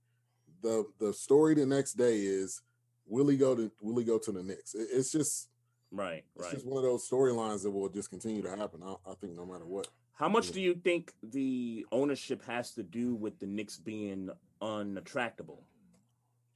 [0.61, 2.63] the the story the next day is
[3.11, 4.75] will he go to will he go to the Knicks?
[4.75, 5.49] It- it's just
[5.93, 6.07] Right.
[6.07, 6.23] Right.
[6.37, 6.53] It's Right.
[6.55, 8.81] just one of those storylines that will just continue to happen.
[8.83, 9.89] I, I think no matter what.
[10.13, 10.53] How much Yeah.
[10.55, 14.31] do you think the ownership has to do with the Knicks being
[14.63, 15.65] unattractable?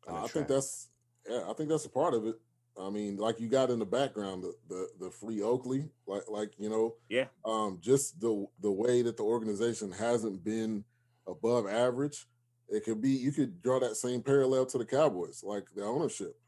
[0.07, 0.89] Uh, I think that's
[1.29, 2.37] yeah, I think that's a part of it.
[2.79, 6.53] I mean, like you got in the background the the, the free Oakley, like like
[6.59, 7.27] you know, Yeah.
[7.45, 10.85] um, just the the way that the organization hasn't been
[11.27, 12.29] above average.
[12.69, 16.39] It could be you could draw that same parallel to the Cowboys, like the ownership.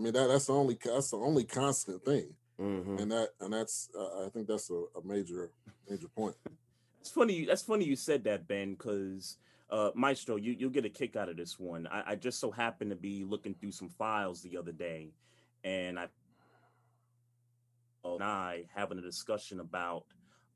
[0.00, 3.52] I mean that that's the only that's the only constant thing, hmm and that and
[3.52, 5.50] that's uh, I think that's a, a major
[5.88, 6.36] major point.
[7.02, 7.34] It's funny.
[7.34, 9.36] you- That's funny you said that, Ben, because
[9.68, 11.86] uh, Maestro, you you'll get a kick out of this one.
[11.86, 15.12] I, I just so happened to be looking through some files the other day,
[15.64, 16.06] and I
[18.02, 20.04] and I having a discussion about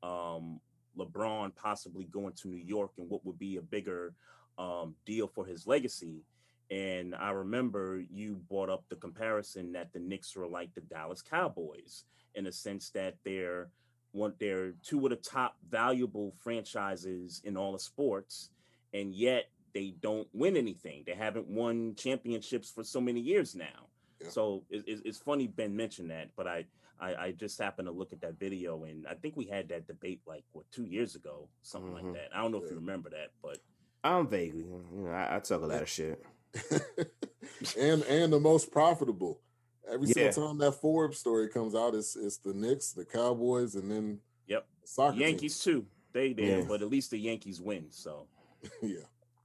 [0.01, 0.59] um,
[0.97, 4.15] LeBron possibly going to New York and what would be a bigger
[4.57, 6.23] um, deal for his legacy.
[6.71, 11.21] And I remember you brought up the comparison that the Knicks are like the Dallas
[11.21, 13.69] Cowboys in a sense that they're
[14.11, 18.49] one they're two of the top valuable franchises in all of sports,
[18.93, 21.03] and yet they don't win anything.
[21.05, 23.87] They haven't won championships for so many years now.
[24.21, 24.29] Yeah.
[24.29, 26.65] So it, it- it's funny Ben mentioned that, but I,
[26.99, 29.85] I I just happened to look at that video, and I think we had that
[29.85, 32.03] debate like what two years ago, something Mhm.
[32.03, 32.29] like that.
[32.33, 33.57] I don't know if you remember that, but
[34.03, 36.23] I'm vaguely, you know, I, I talk a lot of shit.
[37.77, 39.41] and and the most profitable.
[39.89, 40.31] Every Yeah.
[40.31, 44.19] single time that Forbes story comes out, it's it's the Knicks, the Cowboys, and then
[44.47, 44.67] Yep.
[44.81, 45.85] the soccer Yankees too.
[46.13, 46.65] They there, Yeah.
[46.67, 47.87] but at least the Yankees win.
[47.91, 48.27] So
[48.81, 48.99] yeah,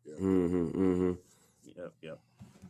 [0.05, 0.16] yeah.
[0.16, 1.12] hmm hmm
[1.64, 2.18] yep, yep.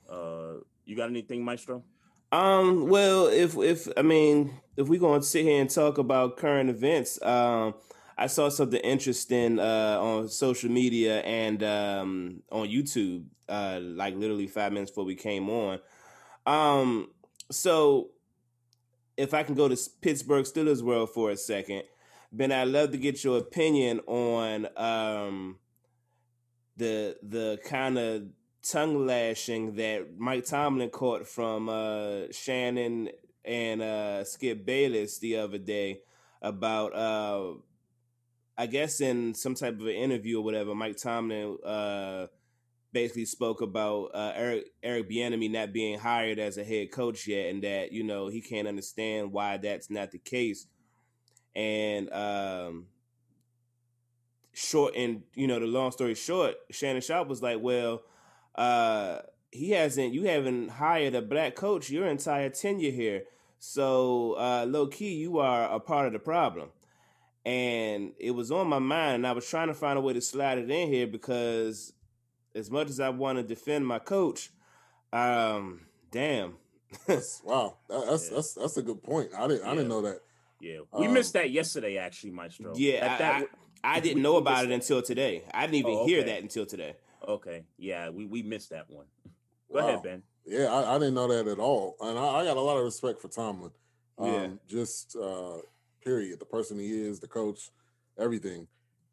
[0.09, 1.85] Uh, you got anything, Maestro?
[2.33, 6.71] Um, well, if if I mean, if we're gonna sit here and talk about current
[6.71, 7.75] events, um,
[8.21, 14.47] I saw something interesting uh, on social media and um, on YouTube, uh, like literally
[14.47, 15.79] five minutes before we came on.
[16.45, 17.09] Um,
[17.51, 18.11] so
[19.17, 21.85] if I can go to Pittsburgh Steelers world for a second,
[22.31, 25.59] Ben, I'd love to get your opinion on um,
[26.77, 28.25] the the kind of
[28.63, 33.09] tongue lashing that Mike Tomlin caught from uh, Shannon
[33.47, 36.03] and uh, Skip Bayless the other day
[36.43, 37.55] about, uh,
[38.61, 42.27] I guess, in some type of an interview or whatever, Mike Tomlin uh,
[42.93, 47.47] basically spoke about uh, Eric Eric Bieniemy not being hired as a head coach yet,
[47.49, 50.67] and that you know he can't understand why that's not the case,
[51.57, 52.13] and.
[52.13, 52.87] Um,
[54.53, 58.03] short and you know the long story short shannon sharpe was like well
[58.57, 59.21] uh
[59.53, 63.23] he hasn't you haven't hired a black coach your entire tenure here
[63.61, 66.69] so uh low key you are a part of the problem
[67.47, 70.21] and it was on my mind and i was trying to find a way to
[70.21, 71.93] slide it in here because
[72.55, 74.51] as much as i want to defend my coach
[75.13, 76.55] um damn
[77.07, 78.35] That's, wow, that's Yeah.
[78.37, 79.31] that's that's a good point.
[79.39, 80.19] I didn't I didn't know that.
[80.61, 82.73] Yeah, we Um, missed that yesterday, actually, Maestro.
[82.77, 83.49] yeah That- I, that I, w-
[83.85, 84.75] I didn't know about it that.
[84.75, 88.71] until today i didn't even Oh, hear that until today Okay, yeah, we, we missed
[88.71, 89.07] that one.
[89.73, 89.87] Go Wow.
[89.87, 90.23] ahead, Ben.
[90.47, 92.85] Yeah, I, I didn't know that at all, and I, I got a lot of
[92.85, 93.71] respect for Tomlin.
[94.19, 94.49] Um, Yeah.
[94.67, 95.59] just uh,
[96.03, 97.71] period, the person he is, the coach,
[98.19, 98.67] everything,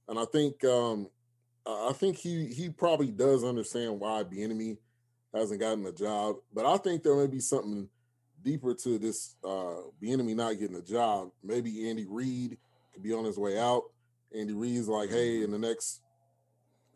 [0.08, 1.10] and I think um,
[1.66, 4.78] I think he he probably does understand why Bieniemy
[5.34, 7.90] hasn't gotten a job, but I think there may be something
[8.44, 11.30] deeper to this uh Bieniemy not getting a job.
[11.44, 12.58] Maybe Andy Reid
[12.94, 13.84] could be on his way out.
[14.36, 16.02] Andy Reid's like, hey, in the next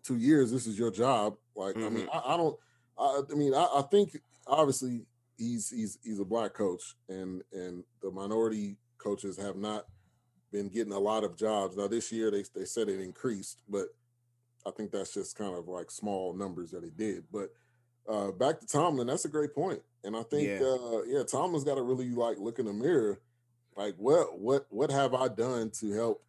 [0.04, 1.36] two years, this is your job.
[1.56, 2.58] Like, I mean, I, I don't.
[2.98, 5.06] I, I mean, I, I think obviously
[5.38, 9.86] he's he's he's a black coach, and and the minority coaches have not
[10.52, 11.78] been getting a lot of jobs.
[11.78, 13.88] Now this year they they said it increased, but
[14.66, 17.24] I think that's just kind of like small numbers that it did.
[17.32, 17.50] But
[18.08, 20.66] uh back to Tomlin, that's a great point, and I think Yeah.
[20.66, 23.22] uh yeah, Tomlin's got to really like look in the mirror,
[23.76, 26.24] like what what what have I done to help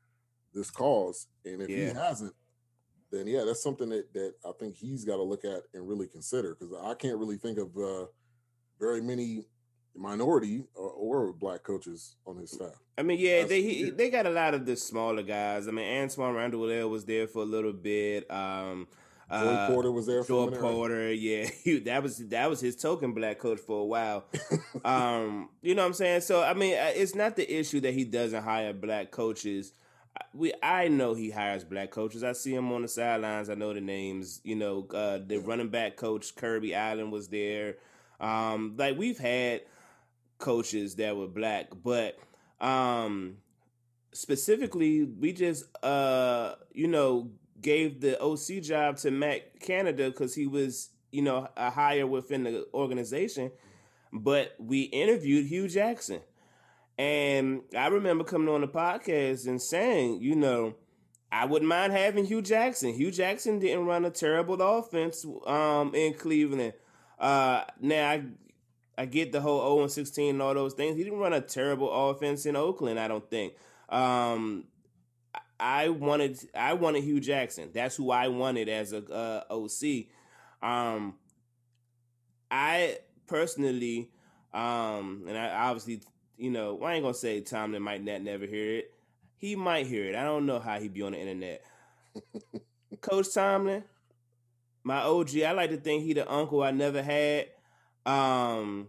[0.55, 1.27] this cause?
[1.45, 2.35] And if he hasn't,
[3.11, 6.07] then yeah, that's something that that I think he's got to look at and really
[6.07, 8.07] consider because I can't really think of uh,
[8.79, 9.47] very many
[9.95, 12.81] minority or, or black coaches on his staff.
[12.97, 15.69] I mean, yeah, That's they he, they got a lot of the smaller guys.
[15.69, 18.31] I mean, Antoine Randall was there for a little bit.
[18.31, 18.87] Um,
[19.31, 20.59] Joey uh, Porter was there for Joey?
[20.59, 24.25] Porter, yeah, he, that was that was his token black coach for a while.
[24.85, 26.21] um, you know what I'm saying?
[26.21, 29.73] So I mean, uh, it's not the issue that he doesn't hire black coaches.
[30.19, 32.23] I- We I know he hires black coaches.
[32.23, 33.49] I see him on the sidelines.
[33.49, 34.43] I know the names.
[34.45, 37.77] You know, uh, the running back coach Kirby Allen was there.
[38.21, 39.63] Um, like we've had
[40.43, 42.19] coaches that were black, but
[42.61, 43.39] um,
[44.13, 50.47] specifically, we just uh, you know gave the OC job to Matt Canada because he
[50.47, 53.51] was you know a hire within the organization.
[54.13, 56.21] But we interviewed Hue Jackson,
[56.99, 60.75] and I remember coming on the podcast and saying, you know.
[61.35, 62.93] I wouldn't mind having Hue Jackson.
[62.93, 66.75] Hue Jackson didn't run a terrible offense um, in Cleveland.
[67.19, 68.25] Uh, now I,
[69.03, 70.97] I get the whole 0 and 16 and all those things.
[70.97, 73.01] He didn't run a terrible offense in Oakland.
[73.01, 73.55] I don't think.
[73.89, 74.67] Um,
[75.59, 77.71] I wanted I wanted Hue Jackson.
[77.75, 80.05] That's who I wanted as a uh, OC.
[80.63, 81.15] Um,
[82.49, 84.13] I personally,
[84.55, 86.01] um, and I obviously,
[86.37, 88.95] you know, I ain't gonna say Tomlin might not never hear it.
[89.37, 90.15] He might hear it.
[90.15, 91.65] I don't know how he'd be on the internet.
[93.01, 93.83] Coach Tomlin,
[94.85, 95.39] my OG.
[95.39, 97.47] I like to think he the uncle I never had.
[98.05, 98.89] Um,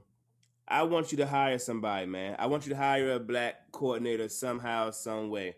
[0.68, 2.36] I want you to hire somebody, man.
[2.40, 5.56] I want you to hire a black coordinator somehow, some way.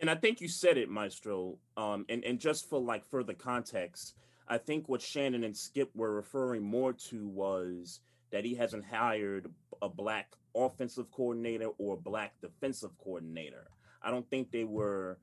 [0.00, 1.58] And I think you said it, Maestro.
[1.76, 4.14] Um, and, and just for like further context,
[4.48, 8.00] I think what Shannon and Skip were referring more to was
[8.32, 9.50] that he hasn't hired
[9.82, 13.68] a black offensive coordinator or a black defensive coordinator.
[14.02, 15.18] I don't think they were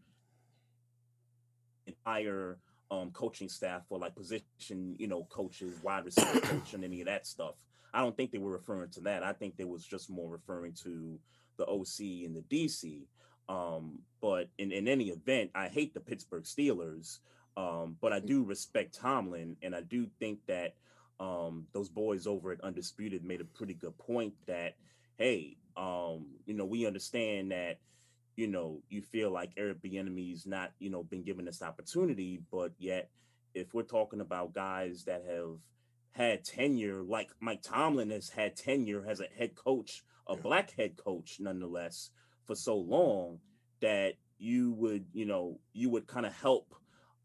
[1.88, 7.02] entire um coaching staff for like position, you know, coaches, wide receiver coach, and any
[7.02, 7.56] of that stuff.
[7.94, 9.24] I don't think they were referring to that.
[9.24, 11.20] I think they was just more referring to
[11.58, 13.08] the OC and the DC.
[13.50, 17.20] Um, but in, in any event, I hate the Pittsburgh Steelers.
[17.56, 20.76] Um, but I do respect Tomlin, and I do think that
[21.20, 24.76] um, those boys over at Undisputed made a pretty good point that,
[25.18, 27.80] hey, um, you know, we understand that,
[28.38, 32.72] you know, you feel like Eric Bieniemy's not, you know, been given this opportunity, but
[32.78, 33.10] yet,
[33.56, 35.58] if we're talking about guys that have
[36.12, 40.96] had tenure, like Mike Tomlin has had tenure as a head coach, a black head
[41.04, 42.12] coach, nonetheless,
[42.46, 43.40] for so long,
[43.82, 46.76] that you would, you know, you would kind of help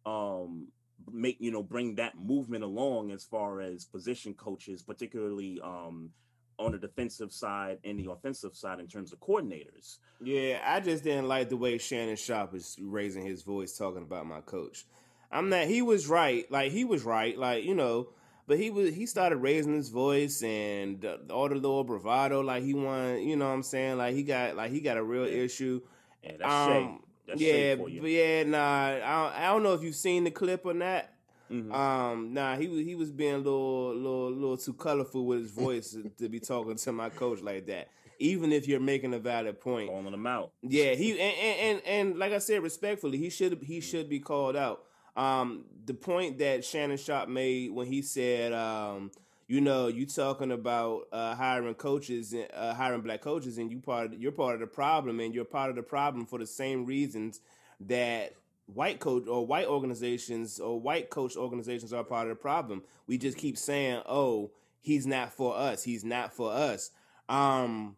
[0.06, 0.66] um
[1.12, 6.10] make you know bring that movement along as far as position coaches particularly um
[6.58, 11.04] on the defensive side and the offensive side in terms of coordinators Yeah, I just
[11.04, 14.84] didn't like the way Shannon Sharpe is raising his voice talking about my coach.
[15.30, 15.66] I'm not.
[15.66, 16.50] He was right.
[16.50, 17.36] Like he was right.
[17.36, 18.08] Like you know.
[18.46, 22.40] But he was he started raising his voice and uh, all the little bravado.
[22.40, 23.22] Like he won.
[23.22, 23.98] You know what I'm saying?
[23.98, 25.80] Like he got like he got a real issue.
[26.22, 28.86] and that's Um, that's yeah, shade for you but yeah, nah.
[28.86, 31.06] I don't, I don't know if you've seen the clip or not.
[31.52, 31.72] Mhm.
[31.74, 35.50] Um, nah, he was he was being a little, little, little too colorful with his
[35.50, 37.88] voice to be talking to my coach like that.
[38.18, 41.82] Even if you're making a valid point, calling them out yeah, he and, and and
[41.86, 44.84] and like I said, respectfully, he should he should be called out.
[45.16, 49.10] Um, the point that Shannon Sharpe made when he said, um,
[49.46, 54.14] you know, you talking about uh, hiring coaches, uh, hiring black coaches, and you part
[54.14, 56.86] of, you're part of the problem, and you're part of the problem for the same
[56.86, 57.40] reasons
[57.80, 58.32] that
[58.66, 62.82] white coach or white organizations or white coach organizations are part of the problem.
[63.06, 65.82] We just keep saying, "Oh, he's not for us.
[65.82, 66.90] He's not for us."
[67.28, 67.96] Um,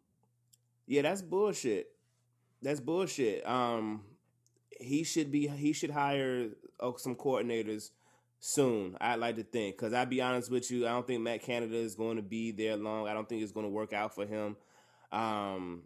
[0.86, 1.88] yeah, that's bullshit.
[2.62, 3.46] That's bullshit.
[3.46, 4.02] Um,
[4.80, 5.48] he should be.
[5.48, 6.48] He should hire
[6.80, 7.90] uh, some coordinators
[8.40, 8.96] soon.
[9.00, 11.76] I'd like to think because I'd be honest with you, I don't think Matt Canada
[11.76, 13.08] is going to be there long.
[13.08, 14.56] I don't think it's going to work out for him.
[15.12, 15.82] Um,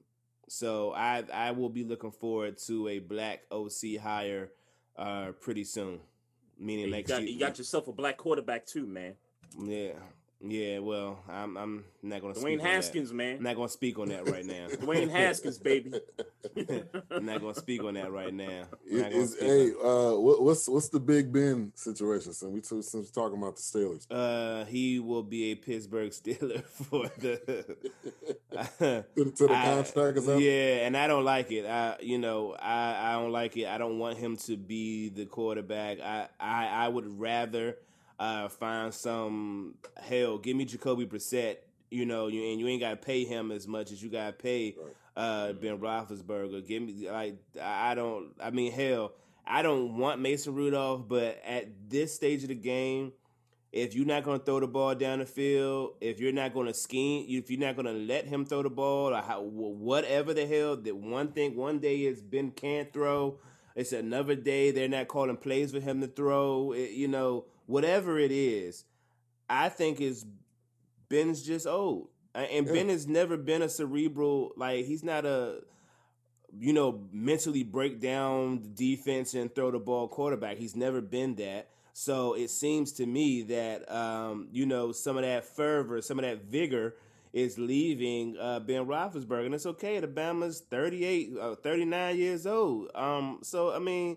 [0.48, 4.50] so I I will be looking forward to a black OC hire
[4.98, 6.00] uh pretty soon.
[6.60, 7.30] Meaning you next got, year.
[7.30, 9.14] you got yourself a black quarterback too man
[9.64, 9.92] yeah,
[10.40, 10.78] yeah.
[10.78, 12.40] Well, I'm I'm not going to.
[12.40, 14.66] dwayne haskins I'm man not going to speak on that right now.
[14.68, 15.92] dwayne haskins baby
[17.10, 18.64] I'm not going to speak on that right now.
[18.90, 22.32] I'm Is, not gonna is- speak hey, uh, what, what's what's the Big Ben situation?
[22.32, 26.64] Since we since we're talking about the Steelers, Uh, he will be a Pittsburgh Steeler
[26.64, 27.76] for the
[28.78, 30.26] to, the- to the I- contract is.
[30.40, 31.66] Yeah, and I don't like it.
[31.66, 33.66] I, you know, I, I don't like it.
[33.66, 36.00] I don't want him to be the quarterback.
[36.00, 37.76] I, I, I would rather
[38.18, 40.38] uh, find some hell.
[40.38, 41.56] Give me Jacoby Brissett.
[41.90, 44.26] You know, you and you ain't got to pay him as much as you got
[44.26, 44.76] to pay
[45.16, 46.66] uh, Ben Roethlisberger.
[46.66, 48.32] Give me like I I don't.
[48.40, 49.12] I mean, hell,
[49.46, 53.12] I don't want Mason Rudolph, but at this stage of the game,
[53.72, 56.66] if you're not going to throw the ball down the field, if you're not going
[56.66, 60.34] to scheme, if you're not going to let him throw the ball, or how, whatever
[60.34, 63.38] the hell, that one thing, one day is Ben can't throw.
[63.74, 66.72] It's another day they're not calling plays for him to throw.
[66.72, 68.84] It, you know, whatever it is,
[69.48, 70.26] I think is
[71.08, 72.72] Ben's just old, and Yeah.
[72.72, 74.52] Ben has never been a cerebral.
[74.56, 75.60] Like he's not a
[76.58, 80.56] you know, mentally break down the defense and throw the ball quarterback.
[80.56, 81.68] He's never been that.
[81.92, 86.24] So it seems to me that um, you know some of that fervor, some of
[86.24, 86.94] that vigor
[87.32, 90.00] is leaving uh, Ben Roethlisberger, and it's okay.
[90.00, 92.90] The Bama's 38, uh, 39 years old.
[92.94, 94.16] Um, so I mean,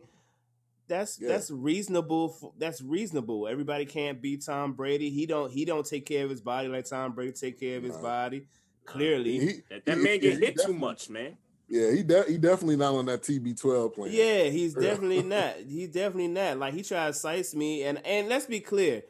[0.91, 1.29] that's Yeah.
[1.29, 2.37] that's reasonable.
[2.43, 3.47] f that's reasonable.
[3.47, 5.09] Everybody can't be Tom Brady.
[5.09, 7.83] He don't he don't take care of his body like Tom Brady take care of
[7.83, 8.01] his Nah.
[8.01, 8.45] body.
[8.85, 11.37] Clearly, He- That, that he- man yeah, get hit too much, man.
[11.67, 14.11] Yeah, he de- he definitely not on that TB12 plan.
[14.11, 15.55] Yeah, he's definitely not.
[15.67, 16.57] He's definitely not.
[16.57, 19.03] Like he tried to size me, and and let's be clear.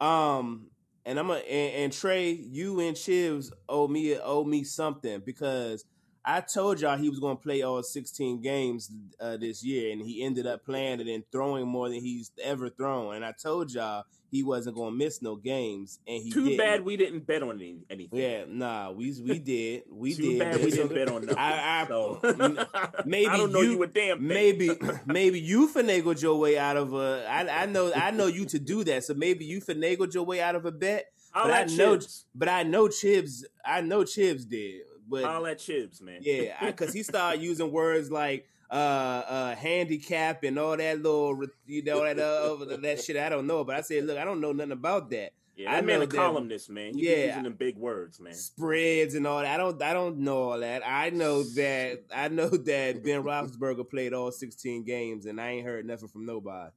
[0.00, 0.68] Um,
[1.04, 5.84] and I'm a and, and Trey, you and Chibs owe me owe me something because
[6.24, 10.00] I told y'all he was going to play all 16 games uh, this year, and
[10.00, 13.16] he ended up playing it and throwing more than he's ever thrown.
[13.16, 16.58] And I told y'all he wasn't going to miss no games, and he Too didn't.
[16.58, 18.18] bad we didn't bet on any, anything.
[18.20, 20.38] Yeah, nah, we we did, we Too did.
[20.38, 21.36] bad we didn't bet on nothing.
[21.38, 22.20] I- I- so,
[23.04, 24.28] maybe I don't know you- you, a damn thing.
[24.28, 24.70] maybe
[25.06, 28.58] maybe you finagled your way out of a I, I know I know you to
[28.58, 31.64] do that so maybe you finagled your way out of a bet I'll but I
[31.64, 32.24] know Chibs.
[32.34, 36.18] but I know Chibs I know Chibs did but I'll let Chibs, man.
[36.20, 41.82] yeah because he started using words like uh uh handicap and all that little you
[41.84, 44.52] know that uh, that shit I don't know but I said look I don't know
[44.52, 46.94] nothing about that Yeah, I that man know a columnist, man.
[46.94, 47.26] He Yeah.
[47.26, 48.32] using them big words, man.
[48.32, 52.28] spreads and all that I don't I don't know all that I know that I
[52.28, 56.70] know that Ben Roethlisberger played all 16 games and I ain't heard nothing from nobody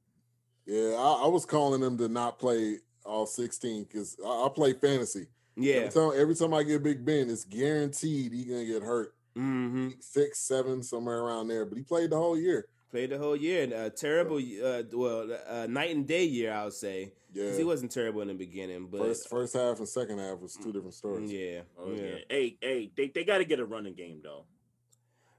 [0.66, 4.72] Yeah, I, I was calling him to not play all 16 because I, I play
[4.74, 5.28] fantasy.
[5.56, 9.14] Yeah Every time, every time I get Big Ben, it's guaranteed he's gonna get hurt.
[9.36, 11.64] mm-hmm Six, seven, somewhere around there.
[11.64, 12.66] But he played the whole year.
[12.90, 13.68] Played the whole year.
[13.74, 17.12] A terrible, uh, well, uh, night and day year, I would say.
[17.32, 20.54] Yeah, he wasn't terrible in the beginning, but first first half and second half was
[20.54, 21.30] two different stories.
[21.30, 22.14] yeah, Oh, yeah, yeah.
[22.30, 24.44] Hey, hey, they, they got to get a running game though.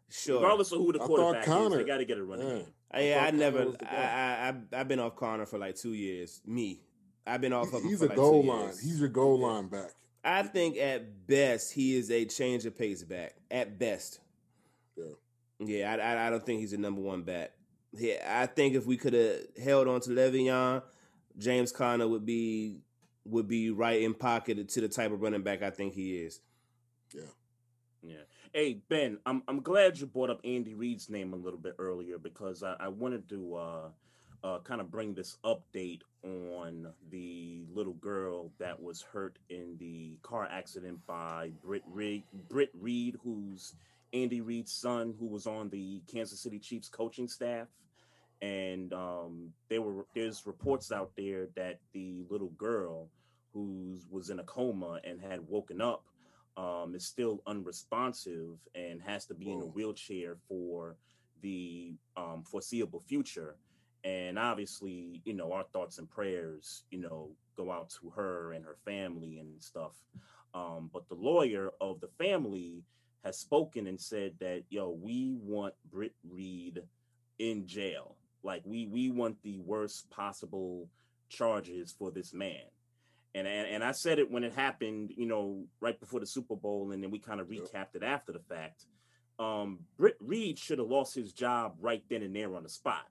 [0.10, 0.36] sure.
[0.42, 2.54] Regardless of who the I thought quarterback is, they got to get a running Yeah.
[2.56, 2.66] game.
[2.92, 3.58] I, yeah, I thought never.
[3.60, 3.98] Conner was the I.
[3.98, 6.42] I, I, I've been off Conner for like two years.
[6.46, 6.82] Me,
[7.26, 8.62] I've been off of him He's for a like goal two line.
[8.66, 8.80] years.
[8.80, 9.46] He's your goal Yeah.
[9.48, 9.92] line back.
[10.28, 13.36] I think at best he is a change of pace back.
[13.50, 14.20] At best,
[14.98, 15.06] Yeah.
[15.60, 15.94] yeah.
[15.94, 17.54] I, I, I don't think he's a number one back.
[17.94, 20.84] Yeah, I think if we could have held on to Le'Veon,
[21.38, 22.82] James Conner would be
[23.26, 26.42] would be right in pocket to the type of running back I think he is.
[27.14, 27.22] Yeah.
[28.02, 28.24] Yeah.
[28.54, 32.18] Hey Ben, I'm I'm glad you brought up Andy Reid's name a little bit earlier
[32.18, 33.90] because I, I wanted to uh,
[34.48, 40.18] uh, kind of bring this update on the little girl that was hurt in the
[40.24, 43.76] car accident by Britt Reid, Britt Reid, who's
[44.14, 47.68] Andy Reid's son, who was on the Kansas City Chiefs coaching staff.
[48.42, 53.10] And um, there were there's reports out there that the little girl
[53.54, 56.06] who was in a coma and had woken up
[56.56, 60.96] um, is still unresponsive and has to be in a wheelchair for
[61.42, 63.56] the um, foreseeable future.
[64.08, 68.64] And obviously, you know, our thoughts and prayers, you know, go out to her and
[68.64, 69.92] her family and stuff.
[70.54, 72.84] Um, but the lawyer of the family
[73.26, 76.84] has spoken and said that, yo, we want Britt Reid
[77.38, 78.16] in jail.
[78.44, 80.88] Like we we want the worst possible
[81.28, 82.64] charges for this man.
[83.36, 86.56] And, and and I said it when it happened, you know, right before the Super
[86.56, 88.86] Bowl, and then we kind of recapped it after the fact.
[89.38, 93.06] Um, Britt Reid should have lost his job right then and there on the spot.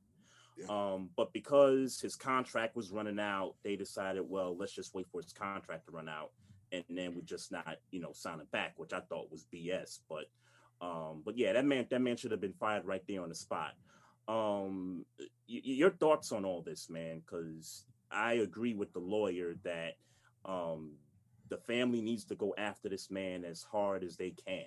[0.56, 0.66] Yeah.
[0.68, 5.20] Um, but because his contract was running out, they decided, well, let's just wait for
[5.20, 6.30] his contract to run out,
[6.72, 10.00] and then we just not, you know, sign it back, which I thought was BS.
[10.08, 10.24] But
[10.80, 13.34] um, but yeah, that man that man should have been fired right there on the
[13.34, 13.72] spot.
[14.28, 17.20] Um, y- y- your thoughts on all this, man?
[17.20, 19.94] Because I agree with the lawyer that
[20.44, 20.92] um,
[21.48, 24.66] the family needs to go after this man as hard as they can.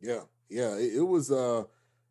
[0.00, 0.74] Yeah, yeah.
[0.76, 1.64] It, it was uh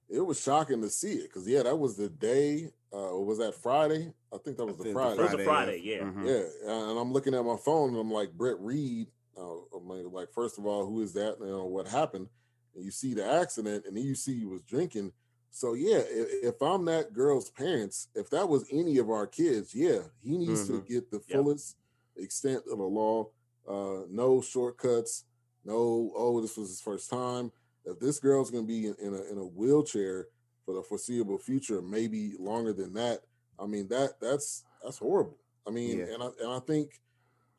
[0.10, 2.72] it was shocking to see it because yeah, that was the day.
[2.92, 4.12] Uh, was that Friday?
[4.34, 5.22] I think that was the think Friday.
[5.22, 6.04] It was a Friday, yeah.
[6.04, 6.26] Mhm.
[6.26, 9.08] Yeah, and I'm looking at my phone and I'm like, Brett Reid.
[9.38, 11.38] Uh, I'm like, like, first of all, who is that?
[11.40, 12.28] You know what happened?
[12.76, 15.12] And you see the accident, and then you see he was drinking.
[15.52, 19.74] So yeah, if, if I'm that girl's parents, if that was any of our kids,
[19.74, 20.88] yeah, he needs to Mhm.
[20.88, 21.38] get the Yep.
[21.38, 21.76] fullest
[22.18, 23.30] extent of the law.
[23.68, 25.26] Uh, no shortcuts.
[25.64, 27.52] No, oh, this was his first time.
[27.90, 30.28] If this girl's gonna be in, in a in a wheelchair
[30.66, 33.22] for the foreseeable future, maybe longer than that.
[33.60, 35.38] I mean that that's that's horrible.
[35.68, 36.14] I mean, Yeah.
[36.14, 37.02] and I and I think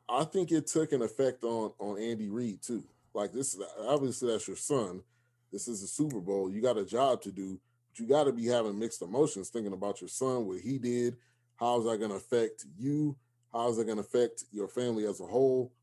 [0.09, 2.83] I think it took an effect on on Andy Reid too.
[3.13, 5.03] Like this is obviously that's your son.
[5.51, 6.49] This is a Super Bowl.
[6.49, 7.59] You got a job to do,
[7.89, 11.17] but you got to be having mixed emotions, thinking about your son, what he did.
[11.57, 13.17] How's that going to affect you?
[13.51, 15.73] How's it going to affect your family as a whole?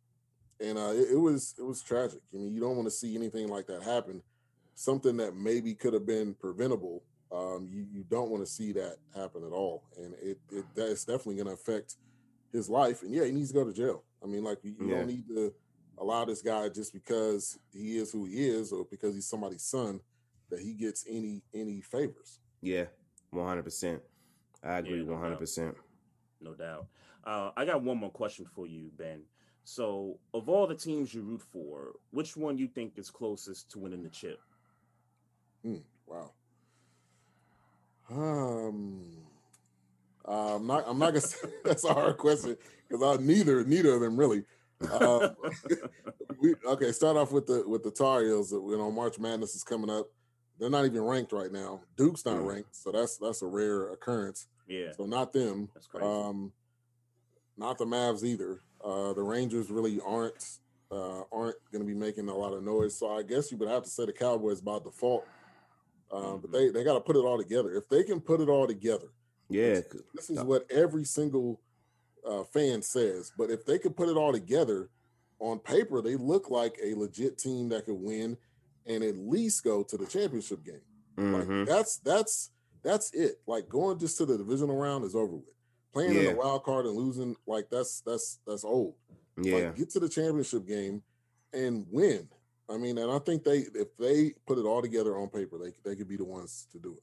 [0.58, 2.20] And uh, it, it was it was tragic.
[2.32, 4.22] I mean, you don't want to see anything like that happen.
[4.78, 7.02] Something that maybe could have been preventable.
[7.32, 11.04] Um, you you don't want to see that happen at all, and it it that's
[11.04, 11.96] definitely going to affect
[12.52, 13.02] his life.
[13.02, 14.04] And yeah, he needs to go to jail.
[14.22, 14.98] I mean, like you, you Yeah.
[14.98, 15.52] don't need to
[15.98, 19.98] allow this guy just because he is who he is or because he's somebody's son
[20.48, 22.38] that he gets any any favors.
[22.60, 22.84] Yeah,
[23.30, 24.00] one hundred percent.
[24.62, 25.76] I agree, Yeah, no one hundred percent.
[26.40, 26.86] no doubt.
[27.24, 29.22] Uh, I got one more question for you, Ben.
[29.64, 33.80] So, of all the teams you root for, which one you think is closest to
[33.80, 34.38] winning the chip?
[36.06, 36.32] Wow.
[38.10, 39.02] Um,
[40.26, 40.84] uh, I'm not.
[40.86, 41.20] I'm not gonna.
[41.20, 42.56] Say, that's a hard question
[42.88, 44.44] because I neither neither of them really.
[44.90, 45.30] Uh,
[46.40, 46.92] we okay.
[46.92, 48.52] Start off with the with the Tar Heels.
[48.52, 50.06] You know, March Madness is coming up.
[50.58, 51.80] They're not even ranked right now.
[51.96, 52.46] Duke's not Mm.
[52.46, 54.46] ranked, so that's that's a rare occurrence.
[54.66, 55.68] yeah, So not them.
[55.74, 56.06] That's crazy.
[56.06, 56.52] Um,
[57.56, 58.60] not the Mavs either.
[58.82, 60.58] Uh, the Rangers really aren't
[60.90, 62.96] uh, aren't going to be making a lot of noise.
[62.98, 65.26] So I guess you would have to say the Cowboys by default.
[66.10, 66.52] Uh, But Mhm.
[66.52, 67.72] they they got to put it all together.
[67.76, 69.08] If they can put it all together,
[69.50, 69.80] Yeah,
[70.14, 71.60] this is what every single
[72.24, 73.32] uh, fan says.
[73.38, 74.90] But if they could put it all together
[75.38, 78.36] on paper, they look like a legit team that could win
[78.86, 80.82] and at least go to the championship game.
[81.16, 81.66] Like mhm.
[81.66, 82.50] that's that's
[82.82, 83.40] that's it.
[83.46, 85.54] Like going just to the divisional round is over with.
[85.92, 86.32] Playing in Yeah.
[86.32, 88.94] the wild card and losing, like that's that's that's old.
[89.40, 91.02] yeah, Like get to the championship game
[91.52, 92.28] and win.
[92.70, 95.72] I mean, and I think they if they put it all together on paper, they
[95.84, 97.02] they could be the ones to do it.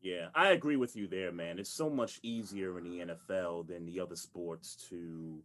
[0.00, 0.28] yeah.
[0.34, 1.58] I agree with you there, man.
[1.58, 5.42] It's so much easier in the NFL than the other sports to,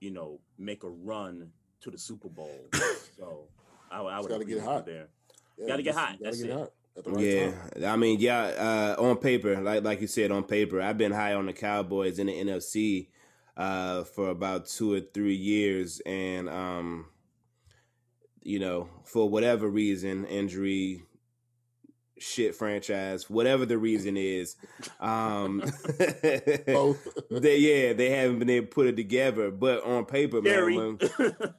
[0.00, 1.50] you know, make a run
[1.82, 2.68] to the Super Bowl.
[3.16, 3.48] so
[3.90, 4.86] I, I would gotta get hot.
[4.86, 5.08] there.
[5.58, 6.12] Yeah, Gotta get hot.
[6.12, 6.58] Gotta That's get it.
[6.58, 6.72] hot
[7.06, 7.50] right yeah.
[7.50, 7.84] time.
[7.84, 8.94] I mean, yeah.
[8.98, 12.18] Uh, on paper, like like you said, on paper, I've been high on the Cowboys
[12.18, 13.08] in the NFC
[13.56, 17.06] uh, for about two or three years, and um,
[18.42, 21.02] you know, for whatever reason, injury,
[22.18, 24.56] shit, franchise, whatever the reason is,
[25.00, 25.60] um,
[26.66, 27.06] Both.
[27.30, 29.50] they, yeah, they haven't been able to put it together.
[29.50, 30.76] But on paper, man, Gary.
[30.76, 30.98] when-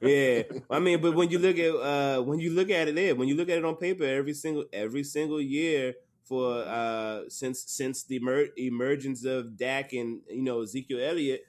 [0.02, 3.14] yeah, I mean, but when you look at uh when you look at it there,
[3.14, 7.64] when you look at it on paper, every single every single year for uh since
[7.66, 11.42] since the emer- emergence of Dak and you know Ezekiel Elliott,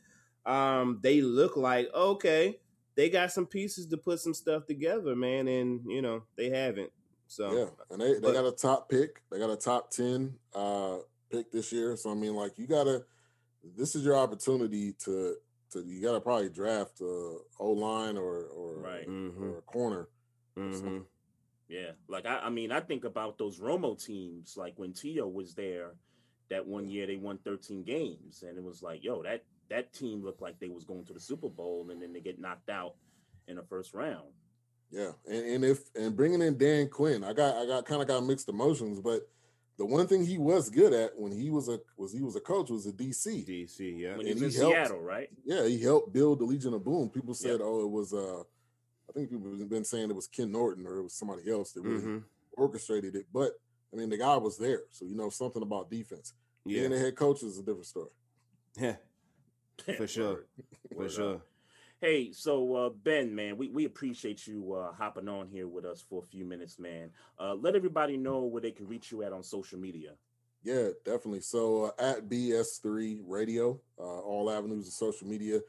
[0.46, 2.60] um, they look like okay,
[2.96, 6.92] they got some pieces to put some stuff together, man, and you know they haven't.
[7.28, 9.22] So Yeah, and they, they But- got a top pick.
[9.32, 10.98] They got a top ten uh
[11.32, 11.96] pick this year.
[11.96, 13.06] So I mean, like you gotta.
[13.78, 15.36] This is your opportunity to
[15.72, 15.82] to.
[15.84, 19.08] You gotta probably draft a O line or or Right.
[19.08, 20.08] Or a corner.
[20.58, 21.06] mhm.
[21.70, 25.28] Yeah, like I, I mean, I think about those Romo teams, like when T.O.
[25.28, 25.96] was there,
[26.50, 30.24] that one year they won 13 games, and it was like, yo, that that team
[30.24, 32.96] looked like they was going to the Super Bowl, and then they get knocked out
[33.48, 34.28] in the first round.
[34.92, 38.08] Yeah, and, and if and bringing in Dan Quinn, I got I got kind of
[38.08, 39.28] got mixed emotions, but
[39.78, 42.40] the one thing he was good at when he was a was he was a
[42.40, 43.48] coach was a DC.
[43.48, 45.30] DC, yeah, When he And was in he helped- Seattle, right?
[45.44, 47.10] Yeah, he helped build the Legion of Boom.
[47.10, 48.42] People said, oh, it was uh,
[49.10, 51.72] I think people have been saying it was Ken Norton or it was somebody else
[51.72, 52.18] that really hmm
[52.56, 53.26] orchestrated it.
[53.34, 53.54] But
[53.92, 56.34] I mean, the guy was there, so you know something about defense.
[56.66, 58.10] yeah, Being a head coach is a different story.
[58.78, 58.96] yeah,
[59.98, 60.46] for sure,
[60.92, 61.36] for Word sure.
[61.36, 61.42] up.
[62.02, 66.04] Hey, so uh, Ben, man, we, we appreciate you uh, hopping on here with us
[66.10, 67.12] for a few minutes, man.
[67.40, 70.12] Uh, let everybody know where they can reach you at on social media.
[70.64, 71.40] Yeah, definitely.
[71.42, 75.62] So uh, at BS3 Radio, uh, all avenues of social media.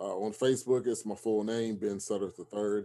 [0.00, 2.84] Uh, on Facebook, it's my full name, Ben Sutter III.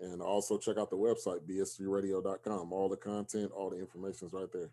[0.00, 2.72] And also check out the website, bs3radio.com.
[2.72, 4.70] All the content, all the information is right there.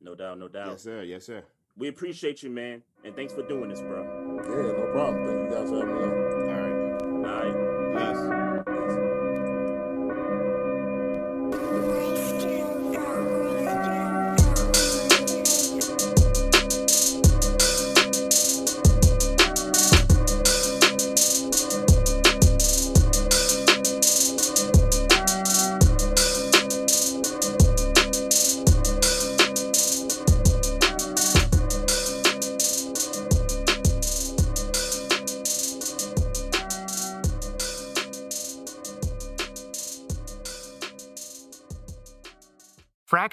[0.00, 0.72] No doubt, no doubt.
[0.72, 1.02] Yes, sir.
[1.02, 1.42] Yes, sir.
[1.76, 4.09] We appreciate you, man, and thanks for doing this, bro.
[4.48, 5.26] Yeah, no problem.
[5.26, 6.29] Thank you guys for having me.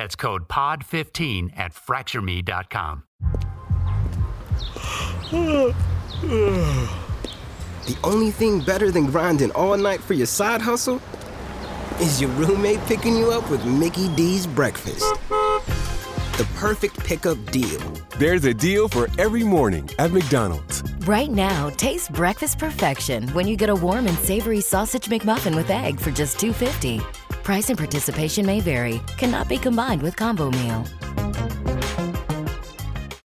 [0.00, 3.02] That's code POD15 at fractureme.com.
[7.86, 11.02] The only thing better than grinding all night for your side hustle
[11.98, 15.04] is your roommate picking you up with Mickey D's breakfast.
[15.28, 17.80] The perfect pickup deal.
[18.18, 20.82] There's a deal for every morning at McDonald's.
[21.00, 25.68] Right now, taste breakfast perfection when you get a warm and savory sausage McMuffin with
[25.68, 27.19] egg for just $2.50.
[27.42, 30.84] Price and participation may vary, cannot be combined with combo meal.